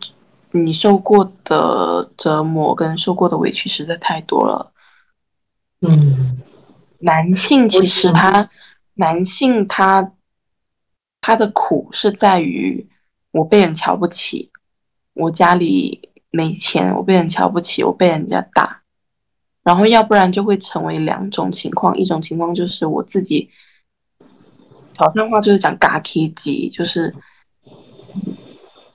[0.51, 4.70] 你受过的折磨跟受过的委屈实在太多了。
[5.81, 6.41] 嗯，
[6.99, 8.49] 男性其实他，
[8.93, 10.13] 男性他，
[11.19, 12.87] 他的苦是在于
[13.31, 14.51] 我被人瞧不起，
[15.13, 18.81] 我家里没钱，我被人瞧不起，我被人家打，
[19.63, 23.49] 然后要不然就会成为两种情况，一种情况就是我自己。
[24.93, 27.15] 潮汕话就是讲“嘎 K 级”，就是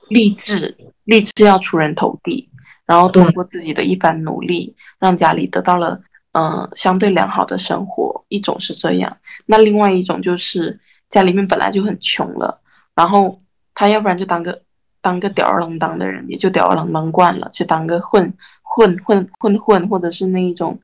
[0.07, 2.49] 立志立志要出人头地，
[2.85, 6.01] 然后通过自己的一番努力，让家里得到了
[6.37, 8.23] 嗯相对良好的生活。
[8.29, 12.59] 一种是这样，那另外一种就是家里面本来就很穷了，
[12.93, 13.41] 然后
[13.73, 14.61] 他要不然就当个
[15.01, 20.77] 当个吊儿郎当的人，也就吊儿郎当惯了，去当个混混混混混，或者是那一种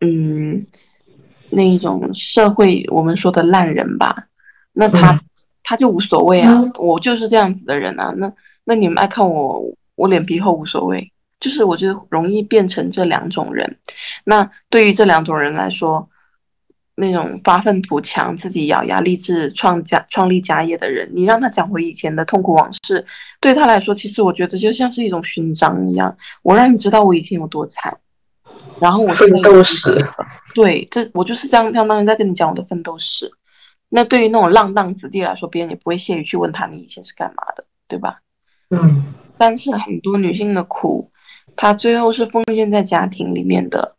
[0.00, 0.60] 嗯
[1.50, 4.26] 那一种社会我们说的烂人吧。
[4.72, 5.20] 那他
[5.62, 8.12] 他就无所谓啊，我就是这样子的人啊。
[8.16, 8.32] 那
[8.64, 9.62] 那你们爱看我，
[9.94, 11.11] 我脸皮厚无所谓。
[11.42, 13.76] 就是我觉得容易变成这两种人。
[14.22, 16.08] 那对于这两种人来说，
[16.94, 23.04] 那种发愤图强、自己咬牙立志创家、创立家业的人，你让他讲回以前的痛苦往事，
[23.40, 26.16] 对他来说，其实我觉得就像是一种勋章一样。
[26.42, 27.98] 我让你知道我以前有多惨，
[28.78, 30.00] 然后我奋斗史。
[30.54, 33.28] 对，这我就是这样相当于在跟你讲我的奋斗史。
[33.88, 38.20] 那对于那种浪荡子弟来说，别人也不会屑于去问他你以前是干嘛的，对吧？
[38.70, 39.12] 嗯。
[39.38, 41.10] 但是很多女性的苦。
[41.56, 43.94] 他最后是奉献在家庭里面的，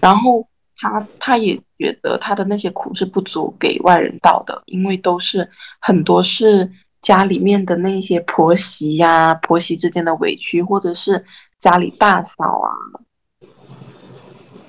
[0.00, 0.46] 然后
[0.76, 5.48] 他他也觉得他的那些苦是不足给外人道的，因为都是
[5.80, 6.70] 很多是
[7.02, 11.24] 家里面的那些婆媳呀、婆媳之间的委屈，或者是
[11.58, 12.70] 家里大嫂啊，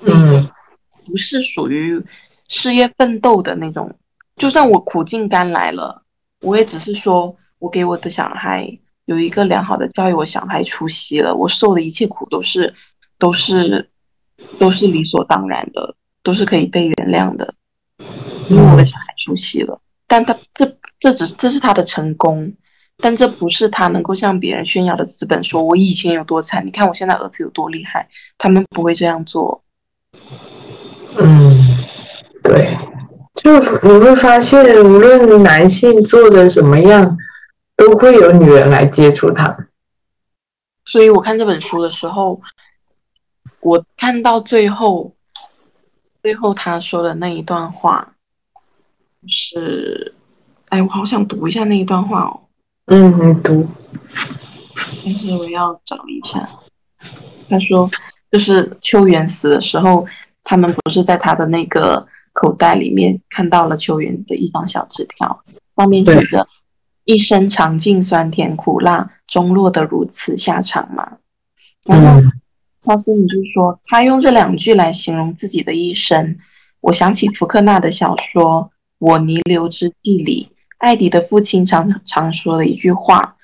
[0.02, 0.48] 嗯，
[1.06, 2.00] 不是属于
[2.48, 3.92] 事业奋斗的那种。
[4.36, 6.02] 就算我苦尽甘来了，
[6.40, 8.78] 我也只是说我给我的小孩。
[9.10, 12.72] 有一个良好的教育，我小孩出息了，我受的一切苦都是，
[13.18, 13.90] 都是，
[14.56, 17.52] 都是理所当然的，都是可以被原谅的，
[18.48, 19.80] 因为我的小孩出息了。
[20.06, 22.52] 但他这这只是这是他的成功，
[22.98, 25.42] 但这不是他能够向别人炫耀的资本。
[25.42, 29.64] 说我以前有多惨，你看我现在儿子有多厉害，他们不会这样做。
[31.18, 31.84] 嗯，
[32.44, 32.78] 对，
[33.34, 37.16] 就你会发现，无论男性做的什么样。
[37.80, 39.56] 都会有女人来接触他，
[40.84, 42.38] 所以我看这本书的时候，
[43.60, 45.14] 我看到最后，
[46.22, 48.12] 最后他说的那一段话，
[49.26, 50.14] 是，
[50.68, 52.40] 哎，我好想读一下那一段话哦。
[52.84, 53.66] 嗯，你读。
[55.02, 56.46] 但是我要找一下。
[57.48, 57.90] 他说，
[58.30, 60.06] 就是秋元死的时候，
[60.44, 65.42] 他们不是在他的那个口袋里面看到了秋元的一张小纸条，
[65.78, 66.46] 上面写着。
[67.04, 71.18] 一生尝尽酸甜苦辣，终落得如此下场吗？
[71.86, 72.20] 然后，
[72.84, 76.38] 告诉你就是说，他用这两句来形容自己的一生。
[76.80, 83.36] 我想起福克纳的小说《我弥留之地》里，艾迪的父亲常常说的一句话：“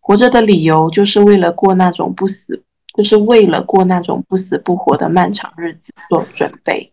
[0.00, 2.62] 活着的理由就是为了过那种不死，
[2.94, 6.92] 就是为了过那种不死不活的漫长日子做准备。”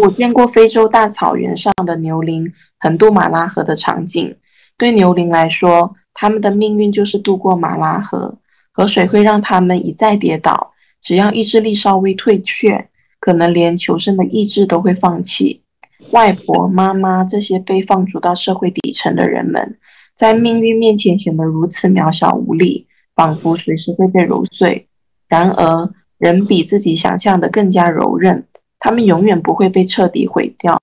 [0.00, 4.34] 我见过非洲大草原上的牛羚横渡马拉河的场景。
[4.82, 8.36] 对牛羚来说，他们的命运就是渡过马拉河，
[8.72, 10.72] 河水会让他们一再跌倒。
[11.00, 12.88] 只要意志力稍微退却，
[13.20, 15.62] 可能连求生的意志都会放弃。
[16.10, 19.78] 外婆、妈妈这些被放逐到社会底层的人们，
[20.16, 24.88] 在命运面前显得如此渺小无力，仿佛随时会被揉碎。
[25.28, 28.44] 然而，人比自己想象的更加柔韧，
[28.80, 30.76] 他们永远不会被彻底毁掉。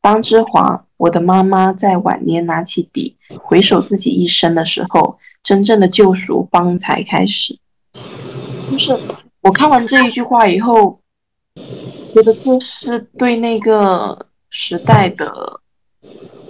[0.00, 0.84] 当之华。
[1.00, 7.58] 我的妈妈在晚年拿起笔，回首自己一生的时候，真正的救赎方才开始。
[8.70, 8.94] 就是
[9.40, 11.00] 我看完这一句话以后，
[12.12, 15.60] 觉得这是对那个时代的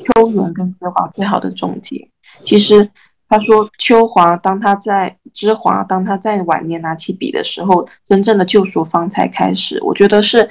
[0.04, 2.08] 秋元跟芝华最好的总结。
[2.42, 2.90] 其实
[3.28, 9.80] 他说，秋华当他在芝华当他在晚年拿起笔的时候，真正的救赎方才开始。
[9.84, 10.50] 我觉得是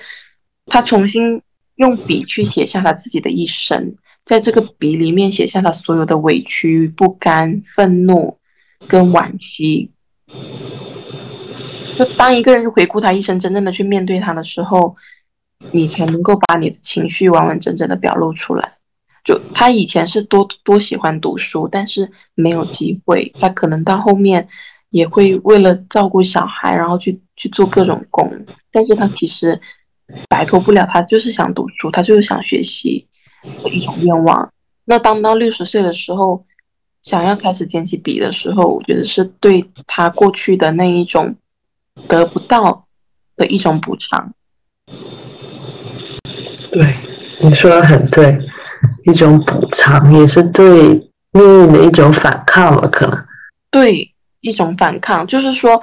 [0.68, 1.42] 他重新。
[1.80, 8.38] 用笔去写下他自己的一生，在这个笔里面写下他所有的委屈、不甘、愤怒
[8.86, 9.90] 跟惋惜。
[11.98, 14.94] 就当一个人回顾他一生，真正的去面对他的时候，
[15.72, 18.74] 你才能够把你的情绪完完整整的表露出来。
[19.24, 23.34] 就他以前是多多喜欢读书，但是没有机会。
[23.40, 24.46] 他可能到后面
[24.90, 28.30] 也会为了照顾小孩，然后去去做各种工，
[28.70, 29.62] 但是他其实。
[30.28, 33.08] 摆脱不了，他就是想读书，他就是想学习
[33.64, 34.52] 的一种愿望。
[34.86, 36.46] 那当到六十岁的时候，
[37.04, 41.36] 想要开始捡起笔的时候，我觉得是对他过去的那一种
[42.08, 42.88] 得不到
[43.36, 44.34] 的一种补偿。
[46.72, 46.96] 对，
[47.42, 48.38] 你说的很对，
[49.06, 50.68] 一种补偿，也是对
[51.32, 53.26] 命运的一种反抗了，可能。
[53.72, 55.82] 对，一种反抗，就是说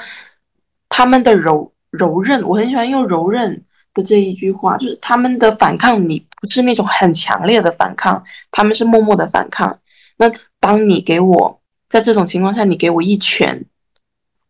[0.89, 3.63] 他们的柔柔韧，我很喜欢用柔韧。
[3.97, 9.81] 的这一句话，就是他们的反抗，你不是那种很强烈的反抗，他们是默默的反抗。
[10.19, 10.31] 那
[10.61, 13.65] 当你给我在这种情况下，你给我一拳，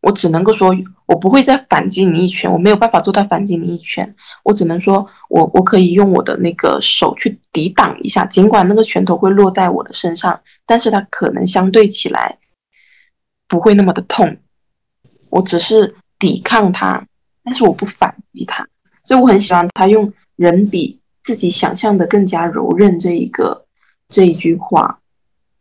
[0.00, 0.76] 我只能够说，
[1.06, 12.38] 我不会再反击你一拳，我没有办法做到反击你一拳，我只能说我我可以用我的那个手去抵挡一下，尽管那个拳头会落在我的身上，但是它可能相对起来
[13.46, 14.38] 不会那么的痛，
[15.30, 17.06] 我只是抵抗它，
[17.44, 18.66] 但是我不反击它。
[19.06, 23.64] 所以我很喜欢他用人比自己想象的更加柔韧这一个
[24.10, 24.98] 这一句话。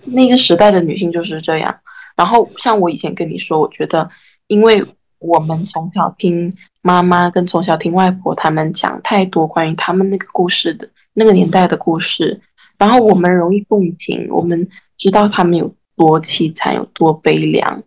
[0.04, 1.80] 那个时代的女性就是这样。
[2.18, 4.10] 然后像我以前跟你说，我觉得，
[4.48, 4.84] 因为
[5.20, 12.42] 我们从小听妈妈跟从小听外婆他们讲太多关于他们那个故事的那个年代的故事，
[12.78, 14.68] 然后我们容易共情，我们
[14.98, 17.84] 知道他们有多凄惨，有多悲凉。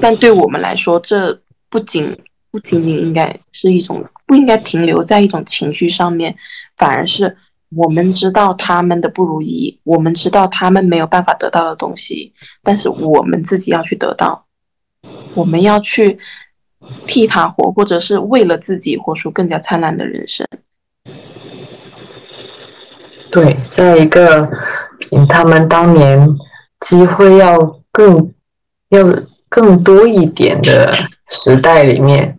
[0.00, 2.16] 但对我们来说，这不仅
[2.52, 6.36] 不仅仅应该是一种不应该停留在一种情绪上面，
[6.76, 7.36] 反而是
[7.74, 14.44] 我们知道他们的不如意，我们知道他们没有办法得到的东西，但是我们自己要去得到，
[15.34, 16.18] 我们要去
[17.06, 20.46] 替他活，或者是为了自己活出更加灿烂的人生。
[23.30, 24.46] 对，在一个
[24.98, 26.28] 比他们当年
[26.80, 27.58] 机会要
[27.90, 28.32] 更
[28.90, 29.00] 要。
[29.54, 30.90] 更多一点的
[31.28, 32.38] 时代里面，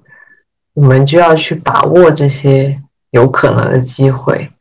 [0.74, 4.52] 我们就要去把握这些有可能的机会。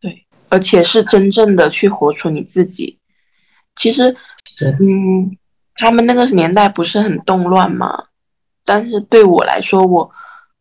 [0.00, 2.98] 对，而且是真正的去活出你自己。
[3.76, 4.14] 其实，
[4.80, 5.36] 嗯，
[5.74, 8.04] 他们那个年代不是很动乱嘛？
[8.64, 10.10] 但是对我来说，我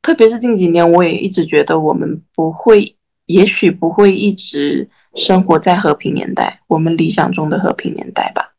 [0.01, 8.53] 特别是近几年，我也一直觉得我们不会，也许不会一直生活在和平年代，我们理想中的和平年代吧。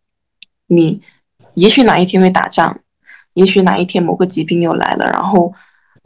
[0.66, 1.03] 你。
[1.55, 2.83] 也许哪一天会打仗，
[3.35, 5.53] 也许哪一天某个疾病又来了，然后，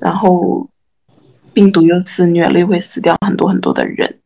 [0.02, 0.68] 然后
[1.52, 4.18] 病毒又肆虐了，又会死掉很多很多的人。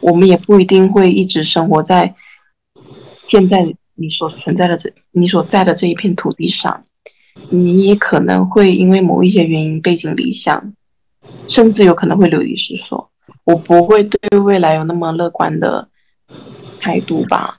[0.00, 2.14] 我们也不一定会一直生活在
[3.28, 6.84] 现在你所存在的这你所在的这一片土地上。
[7.50, 10.72] 你也可能会因为某一些原因背井离乡，
[11.48, 13.10] 甚至有可能会流离失所。
[13.44, 15.88] 我不会对未来有那么乐观的
[16.78, 17.58] 态度吧。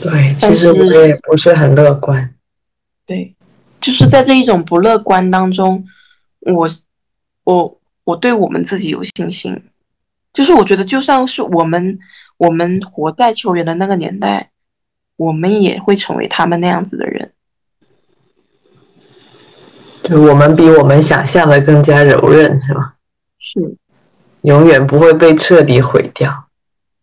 [0.00, 2.34] 对，其实我也不是很乐观。
[3.06, 3.34] 对，
[3.88, 5.86] 就是在这一种不乐观当中，
[6.40, 6.68] 我
[7.44, 9.62] 我我对我们自己有信心。
[10.34, 11.98] 就是我觉得，就算是我们
[12.36, 14.50] 我们活在球员的那个年代，
[15.16, 17.32] 我们也会成为他们那样子的人。
[20.02, 22.94] 对，我们比我们想象的更加柔韧，是吧？
[23.38, 23.74] 是，
[24.42, 26.44] 永远不会被彻底毁掉。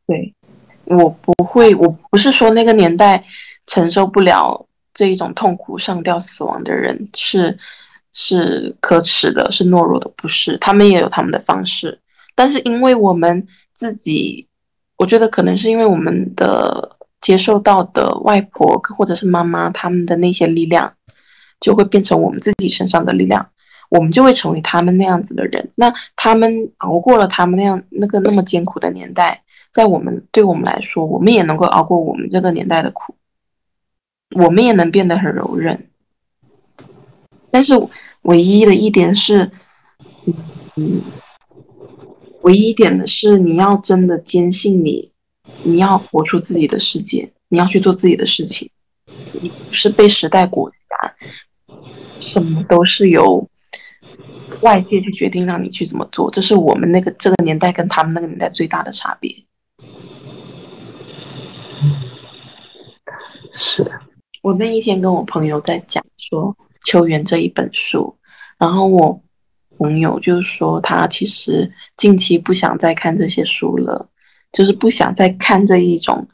[0.05, 0.35] 对。
[0.83, 3.23] 我不会，我不是说那个年代
[3.65, 4.64] 承受不了
[4.95, 7.55] 这一种痛苦、上吊、死亡的人是
[8.13, 11.99] 是可耻的，是懦弱的，不是，他们也有他们的方式。
[12.33, 14.47] 但是因为我们自己，
[14.97, 20.91] 我觉得可能是因为我们的接受到的外婆或者是妈妈他们的那些力量，
[21.59, 23.45] 就会变成我们自己身上的力量，
[23.89, 25.69] 我们就会成为他们那样子的人。
[25.75, 29.41] 那他们熬过了他们那样那个那么艰苦的年代。
[29.73, 33.13] 在我们对我们来说，我们也能够熬过我们这个年代的苦，
[34.35, 35.87] 我们也能变得很柔韧。
[37.49, 37.73] 但是
[38.23, 39.49] 唯一的一点是，
[42.41, 45.11] 唯一一点的是，你要真的坚信你，
[45.63, 48.69] 你要活出自己的世界，你要去做自己的事情，
[49.41, 51.15] 你不是被时代裹挟，
[52.19, 53.47] 什么都是由
[54.61, 59.33] 外界去决定让你去怎么做，这是我们那个这个年代跟他们那个年代最大的差别。
[63.53, 64.01] 是的
[64.45, 66.53] 我那一天跟我朋友在讲说
[66.85, 68.15] 《秋园》这一本书，
[68.59, 69.19] 然后我
[69.79, 74.07] 朋友就说他其实近期不想再看这些书了，
[74.51, 76.27] 就是不想再看这一种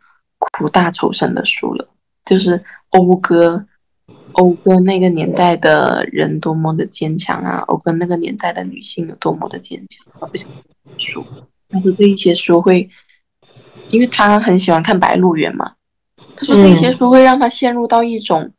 [0.57, 1.87] 苦大仇深的书了，
[2.25, 3.65] 就是讴歌
[4.33, 10.45] 讴歌那个年代的人多么的坚强啊，讴歌那个年代的女性有多么的坚强，他不想
[10.97, 11.23] 书，
[11.69, 12.89] 但是这一些书会，
[13.89, 15.75] 因为他很喜欢看《白鹿原》嘛。
[16.41, 18.51] 他说这些书会让他陷入到一种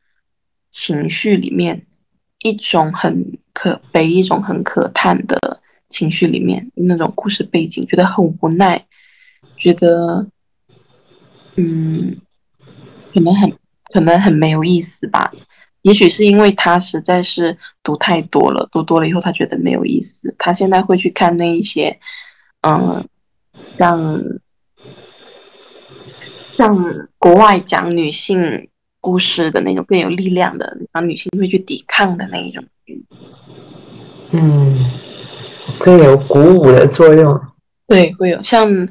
[0.70, 1.84] 情绪里面，
[2.38, 8.86] 一种很可悲、一种很可叹的情绪里面，那种故事背景，觉得很无奈，
[9.56, 10.28] 觉得，
[11.56, 12.16] 嗯，
[13.12, 13.52] 可能很
[13.92, 15.32] 可能很没有意思吧。
[15.80, 20.32] 也许是因为他实在是读太多了，读多了以后他觉得没有意思。
[20.38, 21.98] 他现在会去看那一些，
[22.60, 23.04] 嗯，
[23.76, 24.22] 像。
[26.62, 28.68] 像国外讲女性
[29.00, 32.64] 故事的那种更有力量的，然后女性会去抵抗的那一种，
[34.30, 34.88] 嗯，
[35.80, 37.40] 更有鼓舞的作用。
[37.88, 38.86] 对，会有像嗯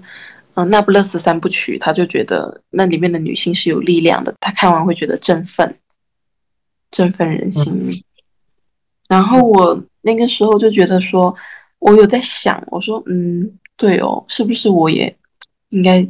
[0.65, 5.73] 《那不勒斯三部曲》，他就觉得那里面的女性是有力量的，他看完会觉得振奋，
[6.91, 7.93] 振奋人心。
[9.07, 11.33] 然后我那个时候就觉得说，
[11.79, 15.15] 我有在想，我说嗯，对哦，是不是我也
[15.69, 16.05] 应该。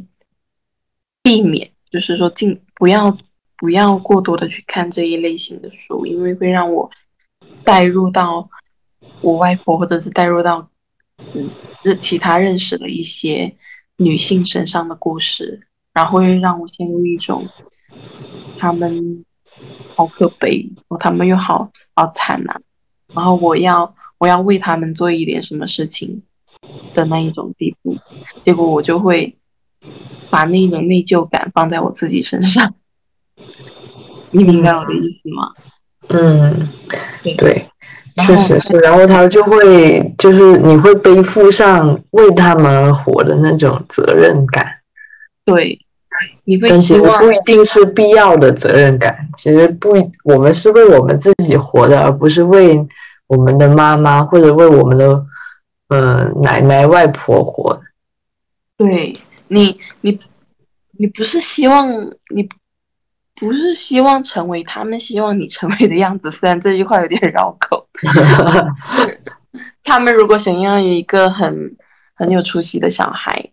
[1.22, 3.16] 避免，就是说，尽不要
[3.56, 6.90] 不要过多的去看这一类型的书，因为会让我
[7.64, 8.48] 带入到
[9.20, 10.68] 我外婆，或者是带入到
[11.34, 11.48] 嗯
[11.82, 13.54] 认，其他认识的一些
[13.96, 17.46] 女性身上的故事，然后会让我陷入一种
[18.58, 19.24] 他们
[19.94, 20.68] 好可悲，
[20.98, 22.60] 他们又好好惨呐，
[23.14, 26.22] 然后我要我要为他们做一点什么事情
[26.94, 27.96] 的那一种地步，
[28.44, 29.36] 结果我就会
[30.30, 32.74] 把那种内疚感放在我自己身上，
[34.30, 35.52] 你明白我的意思吗？
[36.08, 36.68] 嗯，
[37.36, 37.68] 对。
[38.26, 44.66] 确实是，然后他就会，就是你会背负上为他们而活的那种责任感。
[45.46, 45.78] 对，
[46.44, 49.26] 你会但其实不一定是必要的责任感。
[49.38, 52.86] 其实不，我们是为我们自己活的，而不是为
[53.28, 55.24] 我们的妈妈或者为我们的
[55.88, 57.80] 呃奶奶外婆活。
[58.76, 59.14] 对
[59.52, 60.18] 你，你，
[60.92, 61.86] 你不是希望
[62.34, 62.48] 你。
[63.34, 67.88] 不是希望成为他们希望你成为的样子，虽然这句话有点绕口。
[69.82, 71.74] 他们如果想要一个很
[72.14, 73.50] 很有出息的小孩，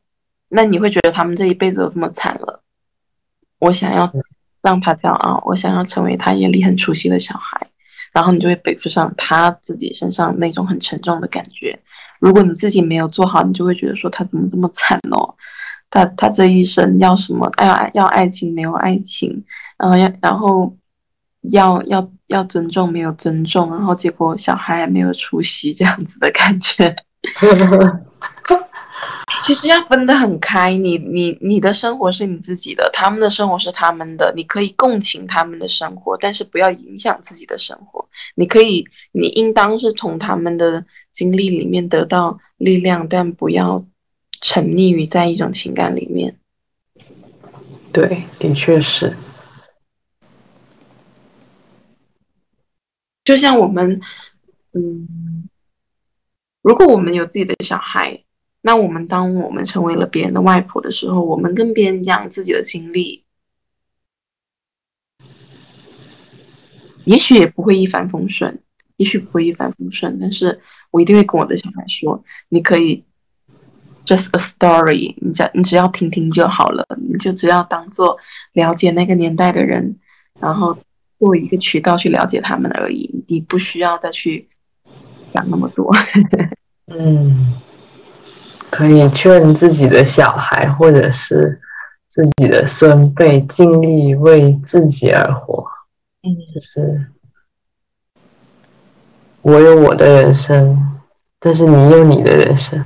[0.49, 2.61] 那你会觉得他们这一辈子都这么惨了。
[3.59, 4.11] 我想要
[4.61, 7.67] 让他骄傲，我想要成为他眼里很出息的小孩，
[8.11, 11.79] 然后你就会背负上他自己身上那种很沉重的感觉。
[12.19, 15.33] 如果你自己没有做好，你就会觉得说他怎么这么惨哦。
[15.91, 17.51] 他他这一生要什么？
[17.61, 19.43] 要要爱情没有爱情，
[19.77, 20.75] 然后要然后
[21.51, 26.95] 要要要尊重没有尊重，然后结果小孩没有出息，这样子的感觉。
[29.41, 38.07] 其实要分得很开，你你你的生活是你自己的，他们的生活是他们的，你可以共情他们的生活，但是不要影响自己的生活。
[38.35, 43.79] 你可以，你应当是从他们的经历里面得到力量，但不要。
[44.41, 46.39] 沉溺于在一种情感里面，
[47.91, 49.17] 对，的确是。
[53.25, 53.99] 就像我们，
[54.71, 55.49] 嗯，
[56.61, 58.23] 如果我们有自己的小孩，
[58.61, 63.25] 那我们当我们成为了别人的外婆的时候，我们跟别人讲自己的经历，
[67.03, 68.63] 也许也不会一帆风顺，
[68.95, 70.61] 也许不会一帆风顺，但是
[70.91, 73.03] 我一定会跟我的小孩说，你可以。
[74.09, 78.17] Just a story，你只你只要听听就好了，你就只要当做
[78.53, 79.99] 了解那个年代的人，
[80.39, 80.75] 然后
[81.19, 84.49] 作为一个渠道去了解他们而已，你不需要再去
[85.31, 85.93] 想那么多。
[86.89, 87.53] 嗯，
[88.71, 91.61] 可以劝自己的小孩或者是
[92.07, 95.63] 自己的孙辈尽力为自己而活。
[96.23, 97.05] 嗯，就是
[99.43, 100.99] 我有我的人生，
[101.39, 102.83] 但是你有你的人生。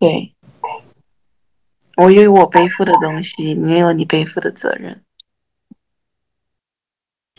[0.00, 0.34] 对。
[1.98, 5.02] 我有我背负的东西，你有你背负的责任。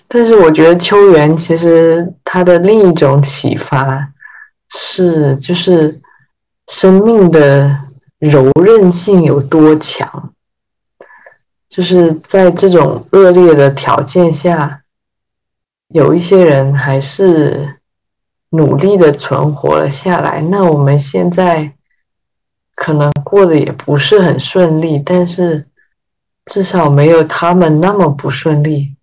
[0.06, 4.12] 但是我觉得秋元其实他的另一种启发
[4.68, 6.02] 是，就是
[6.68, 7.74] 生命的
[8.18, 10.34] 柔韧性有多强，
[11.70, 14.82] 就是在这种恶劣的条件下，
[15.88, 17.78] 有一些人还是
[18.50, 20.42] 努力的存活了下来。
[20.42, 21.74] 那我们现在。
[22.80, 25.68] 可能过得也不是很顺利，但是
[26.46, 28.96] 至少没有他们那么不顺利。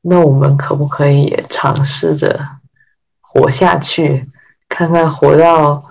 [0.00, 2.38] 那我们可不可以也尝试着
[3.20, 4.30] 活下去，
[4.68, 5.84] 看看活到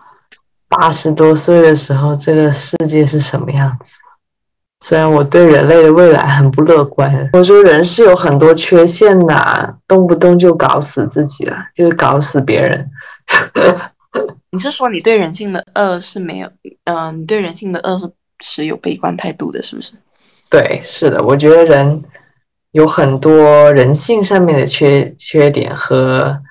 [0.70, 3.98] 八十多岁的时候，这个世界是什么样子？
[4.80, 12.90] 虽然我对人类的未来很不乐观，我说人是有很多缺陷的，动不动就搞死自己了，就是搞死别人。
[14.56, 16.50] 你是说你对人性的恶是没有，
[16.86, 19.92] 嗯，你对人性的恶是持有悲观态度的，是不是？
[20.50, 22.04] 对，是的，我觉得人
[22.72, 26.42] 有很多人性上面的缺缺点和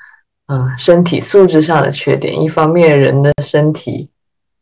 [0.48, 2.42] 嗯身体素质上的缺点。
[2.42, 4.10] 一方面，人的身体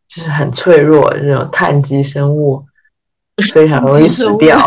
[0.06, 2.64] 就是很脆弱，这种碳基生物
[3.52, 4.64] 非常容易死掉。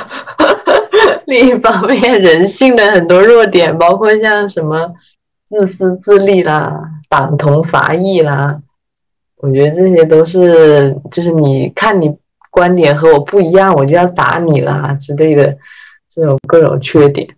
[1.26, 4.92] 另一方面，人性的很多弱点，包括像什么
[5.50, 6.80] 自私自利啦。
[7.08, 8.62] 党同伐异啦，
[9.38, 12.16] 我觉得这些都是，就是你看你
[12.52, 15.58] 观点和我不一样，我就要打你啦之类的，
[16.08, 17.28] 这种各种缺点，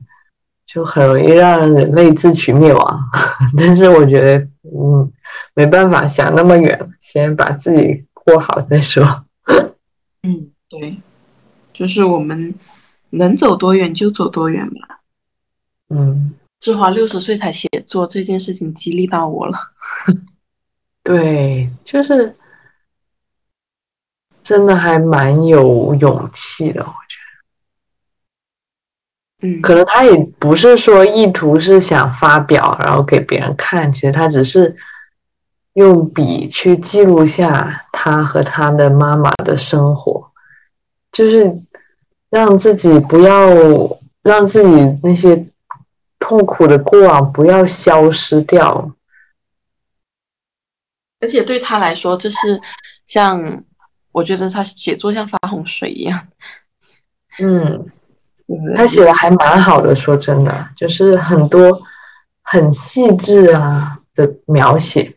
[0.66, 3.00] 就很容易让人类自取灭亡。
[3.56, 5.10] 但是我觉得，嗯，
[5.54, 9.24] 没办法想那么远，先把自己过好再说。
[10.22, 10.98] 嗯，对，
[11.72, 12.54] 就是我们
[13.08, 15.00] 能走多远就走多远吧。
[15.88, 16.34] 嗯。
[16.62, 19.58] 志华六十岁才写作这件事情激励到我了，
[21.02, 22.36] 对，就是
[24.44, 27.18] 真的还蛮有勇气的，我觉
[29.40, 29.48] 得。
[29.48, 34.76] 嗯，可能他也不是说意图是想发表，然后给别人看，其实他只是
[35.72, 40.30] 用笔去记录下他和他的妈妈的生活，
[41.10, 41.60] 就是
[42.30, 43.48] 让自己不要
[44.22, 45.44] 让自己那些
[46.22, 48.94] 痛苦的过往不要消失掉。
[51.20, 52.60] 而且对他来说，这是
[53.06, 53.62] 像
[54.12, 56.28] 我觉得他写作像发洪水一样。
[57.38, 57.86] 嗯，
[58.76, 61.82] 他写的还蛮好的，说真的，就是很多
[62.42, 65.14] 很细致啊的描写，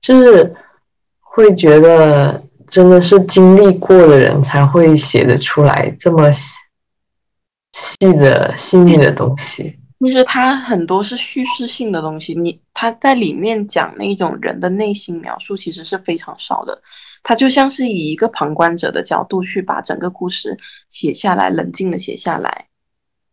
[0.00, 0.54] 就是
[1.20, 6.58] 会觉得真的是经历过的人才会写得出来这么细
[7.72, 9.77] 细的细腻的东西。
[10.00, 16.80] 就是他很多是叙事性的东西，你他在里面讲那种人的内心描述其实是非常少的，
[17.24, 20.56] 他就像是以一个旁观者的角度去把整个故事
[20.88, 22.68] 写下来，冷静的写下来，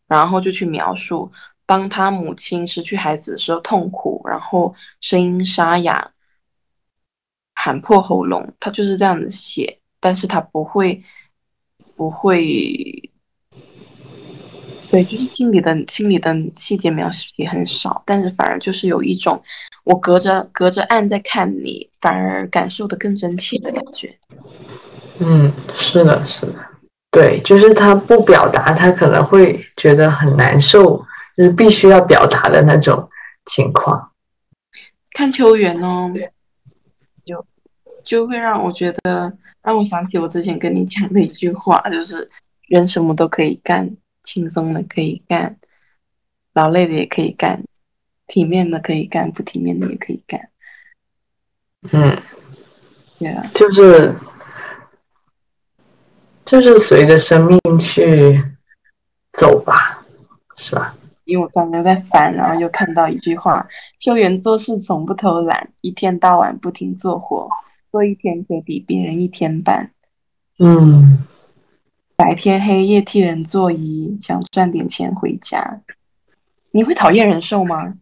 [0.08, 1.32] 然后就去描述
[1.68, 6.14] 当他母亲失去孩子的时候痛苦，然后声音沙哑，
[7.54, 11.04] 喊破喉咙，他就是这样子写，但是他不会
[11.96, 13.05] 不会。
[14.96, 19.44] 对，就是心里的心里的细节描写也很少，但是反而就是有一种
[19.84, 24.18] 我隔着隔着岸在看你，反而感受的更真切的感觉。
[25.20, 26.54] 嗯，是的，是的，
[27.12, 33.10] 对，就是他不表达，他可能会觉得很难受，就是必须要表达的那种
[33.48, 34.12] 情况。
[35.12, 36.10] 看秋园哦，
[37.26, 37.46] 就
[38.02, 42.32] 就会让我觉得，让我想起我之前跟你讲的一句话，就是
[42.70, 43.98] 人什么都可以干。
[44.26, 45.58] 轻松的可以干，
[46.54, 47.64] 劳累的也可以干，
[48.28, 50.50] 体面的可以干，不体面的也可以干。
[51.92, 52.18] 嗯，
[53.20, 54.14] 对啊，就是
[56.44, 58.44] 就是随着生命去
[59.34, 60.04] 走吧，
[60.58, 60.98] 是吧？
[61.26, 63.68] 因为我刚刚在翻，然后又看到一句话：
[64.00, 67.50] 修缘做事从不偷懒，一天到晚不停做活，
[67.92, 69.92] 做一天可比别人一天半。
[70.58, 71.26] 嗯。
[72.16, 75.82] 白天黑夜替人做衣，想赚点钱回家。
[76.72, 77.96] 你会讨厌人寿吗？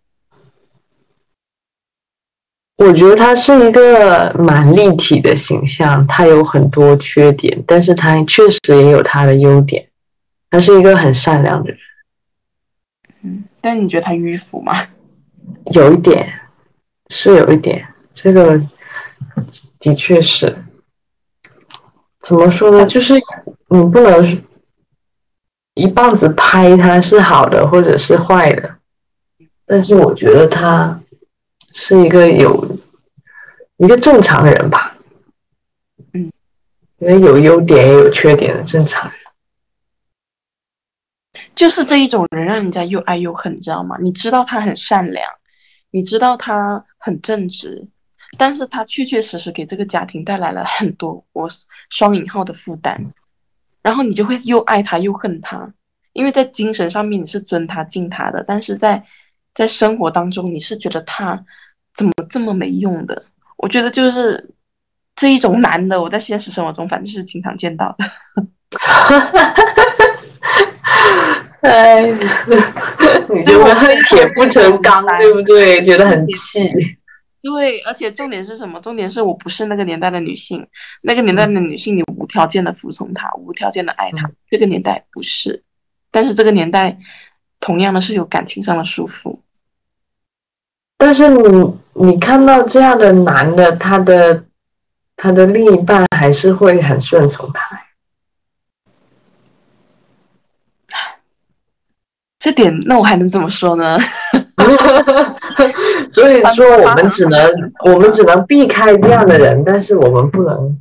[2.78, 9.89] 我觉得他是一个蛮立体的形象，他有很多缺点，但是他确实也有他的优点。
[10.49, 11.80] 他是一个很善良的人。
[13.22, 14.74] 嗯，但你觉得他迂腐吗？
[15.74, 16.28] 有一点，
[17.09, 17.88] 是有一点。
[18.14, 18.61] 这个
[19.80, 20.55] 的确是。
[22.20, 22.86] 怎么说呢？
[22.86, 23.14] 就是
[23.74, 24.43] 你不能
[25.74, 28.78] 一棒子拍他是好的或者是坏的，
[29.65, 31.01] 但是我觉得他
[31.71, 32.78] 是一个有
[33.78, 34.95] 一个正常人吧，
[36.13, 36.32] 嗯，
[36.99, 39.19] 因为有优点也有缺点的正常人，
[41.55, 43.97] 就是这一种人让人家又爱又恨，你知道吗？
[43.99, 45.28] 你知道他很善良，
[45.89, 47.89] 你知道他很正直。
[48.38, 51.47] 但是他确确实实给这个家庭带来了很多我
[51.89, 53.13] 双引号的负担，
[53.84, 55.71] 然后你就会又爱他又恨他，
[56.13, 59.03] 因为在精神上面你是尊他敬他的，但是在
[59.53, 61.45] 在生活当中你是觉得他
[61.93, 63.23] 怎么这么没用的？
[63.57, 64.49] 我觉得就是
[65.15, 68.05] 这一种男的，我在现实生活中反正是经常见到的。
[71.61, 72.01] 哎，
[73.29, 75.81] 你就恨 铁不成钢，对不对？
[75.81, 76.69] 觉得很气。
[77.43, 78.79] 对，而且重点是什么？
[78.79, 80.65] 重点是我不是那个年代的女性，
[81.03, 84.31] 那个年代的女性，你无条件的服从她，无条件的爱他。
[84.49, 85.61] 这个年代不是，
[86.09, 86.97] 但是这个年代
[87.59, 89.39] 同样的是有感情上的束缚。
[90.97, 94.45] 但是你你看到这样的男的，他的
[95.17, 97.81] 他的另一半还是会很顺从他。
[102.39, 103.97] 这点，那我还能怎么说呢？
[106.10, 107.51] 所以说，我们只能
[107.86, 110.78] 我们只能避开这样的人，但是我们不能，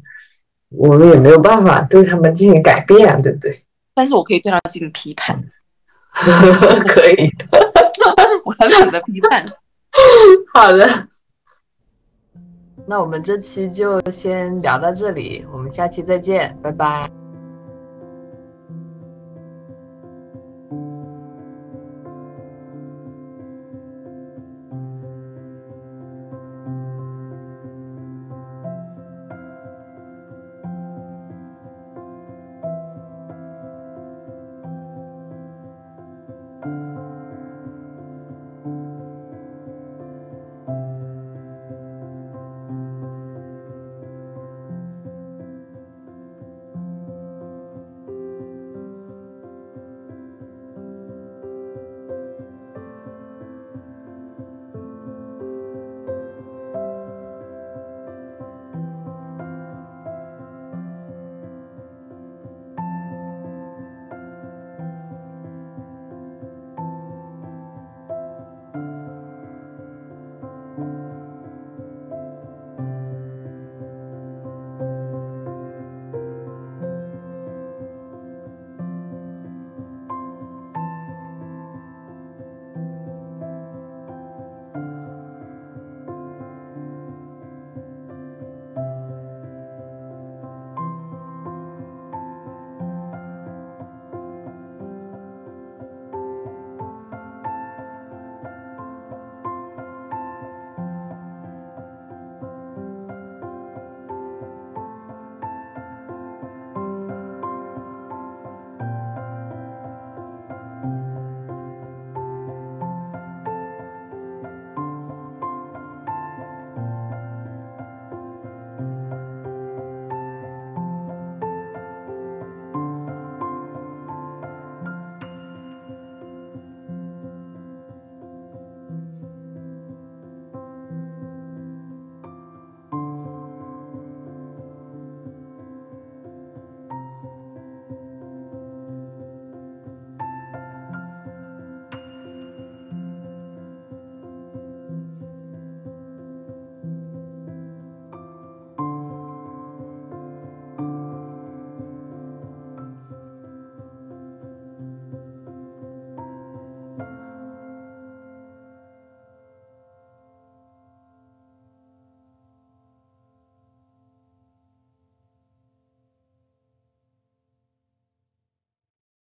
[0.70, 3.64] 我们也没有办法对他们进行改变，对不对？
[3.94, 5.42] 但是我可以对他进行批判，
[6.88, 7.30] 可以，
[8.44, 9.46] 我懒得批判。
[10.54, 11.06] 好的，
[12.86, 17.21] 那我们这期就先聊到这里，我们下期再见，拜拜。